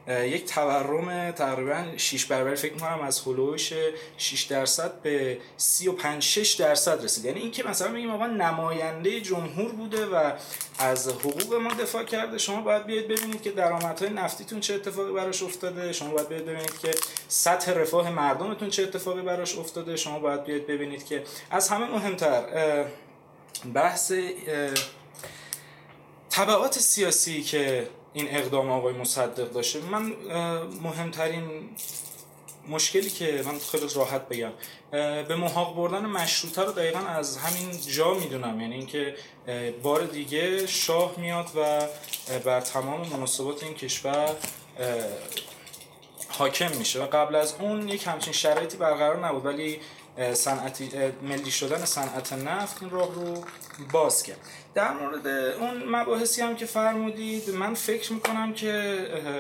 یک 0.08 0.44
تورم 0.44 1.30
تقریبا 1.30 1.84
6 1.96 2.24
برابر 2.24 2.54
فکر 2.54 2.72
می‌کنم 2.72 3.00
از 3.00 3.20
هلوش 3.20 3.72
6 4.16 4.42
درصد 4.42 5.00
به 5.00 5.38
35 5.56 6.22
6 6.22 6.52
درصد 6.52 7.04
رسید. 7.04 7.24
یعنی 7.24 7.40
اینکه 7.40 7.62
مثلا 7.64 7.88
میگیم 7.88 8.10
آقا 8.10 8.26
نماینده 8.26 9.20
جمهور 9.20 9.72
بوده 9.72 10.06
و 10.06 10.32
از 10.78 11.08
حقوق 11.08 11.54
ما 11.54 11.74
دفاع 11.74 12.04
کرده 12.04 12.38
شما 12.38 12.60
باید 12.60 12.86
بیاید 12.86 13.08
ببینید 13.08 13.42
که 13.42 13.50
درآمدهای 13.50 14.10
نفتیتون 14.10 14.60
چه 14.60 14.74
اتفاقی 14.74 15.12
براش 15.12 15.42
افتاده. 15.42 15.92
شما 15.92 16.10
باید 16.10 16.28
بیاید 16.28 16.46
ببینید 16.46 16.78
که 16.78 16.94
سطح 17.28 17.72
رفاه 17.72 18.10
مردمتون 18.10 18.70
چه 18.70 18.82
اتفاقی 18.82 19.22
براش 19.22 19.58
افتاده. 19.58 19.96
شما 19.96 20.18
باید 20.18 20.44
بیاید 20.44 20.66
ببینید 20.66 21.06
که 21.06 21.24
از 21.50 21.68
همه 21.68 21.86
مهمتر 21.90 22.44
بحث 23.74 24.12
تبعات 26.30 26.78
سیاسی 26.78 27.42
که 27.42 27.88
این 28.16 28.36
اقدام 28.36 28.70
آقای 28.70 28.94
مصدق 28.94 29.52
داشته. 29.52 29.80
من 29.80 30.12
مهمترین 30.82 31.44
مشکلی 32.68 33.10
که 33.10 33.42
من 33.46 33.58
خیلی 33.58 33.86
راحت 33.94 34.28
بگم 34.28 34.52
به 35.28 35.36
محاق 35.36 35.76
بردن 35.76 36.06
مشروطه 36.06 36.62
رو 36.62 36.72
دقیقا 36.72 36.98
از 36.98 37.36
همین 37.36 37.80
جا 37.96 38.14
می‌دونم. 38.14 38.60
یعنی 38.60 38.74
اینکه 38.74 39.14
بار 39.82 40.02
دیگه 40.02 40.66
شاه 40.66 41.14
میاد 41.16 41.46
و 41.56 41.86
بر 42.44 42.60
تمام 42.60 43.08
مناسبات 43.08 43.62
این 43.62 43.74
کشور 43.74 44.34
حاکم 46.28 46.76
میشه. 46.76 47.02
و 47.02 47.06
قبل 47.06 47.34
از 47.34 47.54
اون 47.60 47.88
یک 47.88 48.06
همچین 48.06 48.32
شرایطی 48.32 48.76
برقرار 48.76 49.26
نبود. 49.26 49.46
ولی 49.46 49.80
صنعتی 50.34 50.90
ملی 51.22 51.50
شدن 51.50 51.84
صنعت 51.84 52.32
نفت 52.32 52.82
این 52.82 52.90
راه 52.90 53.14
رو 53.14 53.44
باز 53.92 54.22
کرد. 54.22 54.38
در 54.74 54.92
مورد 54.92 55.26
اون 55.26 55.84
مباحثی 55.88 56.42
هم 56.42 56.56
که 56.56 56.66
فرمودید 56.66 57.50
من 57.50 57.74
فکر 57.74 58.12
می‌کنم 58.12 58.52
که 58.52 58.96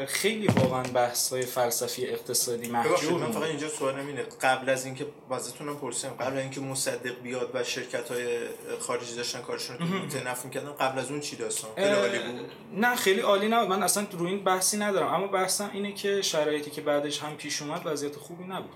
خیلی 0.08 0.46
واقعا 0.46 0.82
بحث 0.82 1.32
های 1.32 1.42
فلسفی 1.42 2.06
اقتصادی 2.06 2.68
محجور 2.68 3.20
من 3.20 3.32
فقط. 3.32 3.42
اینجا 3.42 3.68
سوالم 3.68 4.06
اینه 4.06 4.22
قبل 4.42 4.70
از 4.70 4.84
اینکه 4.84 5.06
واسهتونم 5.28 5.76
پرسیدم 5.76 6.14
قبل 6.14 6.38
اینکه 6.38 6.60
مصدق 6.60 7.22
بیاد 7.22 7.50
و 7.54 7.64
شرکت 7.64 8.10
های 8.10 8.38
خارجی 8.80 9.16
داشتن 9.16 9.42
کارشون 9.42 9.78
رو 9.78 10.28
نفت 10.28 10.44
می‌کردن 10.44 10.72
قبل 10.72 10.98
از 10.98 11.10
اون 11.10 11.20
چی 11.20 11.36
داستان؟ 11.36 11.70
خیلی 11.74 11.94
عالی 11.94 12.18
بود؟ 12.18 12.50
نه 12.72 12.96
خیلی 12.96 13.20
عالی 13.20 13.48
نبود. 13.48 13.68
من 13.68 13.82
اصلا 13.82 14.06
روی 14.12 14.30
این 14.30 14.44
بحثی 14.44 14.76
ندارم. 14.76 15.14
اما 15.14 15.26
بحثم 15.26 15.70
اینه 15.72 15.92
که 15.92 16.22
شرایطی 16.22 16.70
که 16.70 16.80
بعدش 16.80 17.22
هم 17.22 17.36
پیش 17.36 17.62
اومد 17.62 17.82
وضعیت 17.84 18.16
خوبی 18.16 18.44
نبود. 18.44 18.70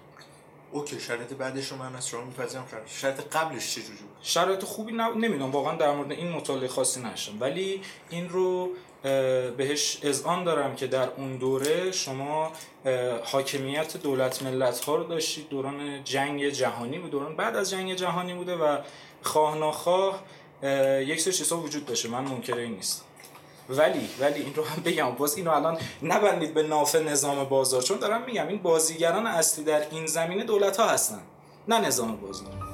اوکی 0.72 1.00
شرایط 1.00 1.32
بعدش 1.32 1.68
رو 1.68 1.76
من 1.76 1.96
از 1.96 2.08
شما 2.08 2.24
میپذیرم 2.24 2.64
شرایط 2.86 3.20
قبلش 3.20 3.74
چه 3.74 3.82
جوری 3.82 3.98
بود؟ 3.98 4.16
شرایط 4.22 4.64
خوبی 4.64 4.92
نبود 4.92 5.24
نمی‌دونم 5.24 5.50
واقعا 5.50 5.76
در 5.76 5.94
مورد 5.94 6.12
این 6.12 6.32
مطالعه 6.32 6.68
خاصی 6.68 7.00
نشدم. 7.02 7.40
ولی 7.40 7.82
این 8.10 8.28
رو 8.28 8.70
بهش 9.56 9.98
اذعان 10.02 10.44
دارم 10.44 10.76
که 10.76 10.86
در 10.86 11.08
اون 11.16 11.36
دوره 11.36 11.92
شما 11.92 12.52
حاکمیت 13.24 13.96
دولت 13.96 14.42
ملت 14.42 14.84
ها 14.84 14.96
رو 14.96 15.04
داشتید. 15.04 15.48
دوران 15.48 16.04
جنگ 16.04 16.48
جهانی 16.48 16.98
بود. 16.98 17.10
دوران 17.10 17.36
بعد 17.36 17.56
از 17.56 17.70
جنگ 17.70 17.94
جهانی 17.94 18.34
بوده 18.34 18.56
و 18.56 18.78
خواه 19.22 19.58
ناخواه 19.58 20.22
اه، 20.62 21.02
یک 21.02 21.20
سری 21.20 21.32
چیزها 21.32 21.60
وجود 21.60 21.86
داشته. 21.86 22.08
من 22.08 22.24
منکر 22.24 22.54
این 22.54 22.72
نیستم. 22.72 23.04
ولی 23.70 24.08
ولی 24.20 24.40
این 24.40 24.54
رو 24.54 24.64
هم 24.64 24.82
بگم. 24.82 25.10
باز 25.10 25.36
اینو 25.36 25.50
الان 25.50 25.78
نبندید 26.02 26.54
به 26.54 26.62
ناف 26.62 26.94
نظام 26.94 27.44
بازار 27.44 27.82
چون 27.82 27.98
دارم 27.98 28.22
میگم 28.22 28.48
این 28.48 28.58
بازیگران 28.58 29.26
اصلی 29.26 29.64
در 29.64 29.82
این 29.90 30.06
زمینه 30.06 30.44
دولت 30.44 30.76
ها 30.76 30.88
هستن 30.88 31.20
نه 31.68 31.80
نظام 31.80 32.16
بازار. 32.16 32.69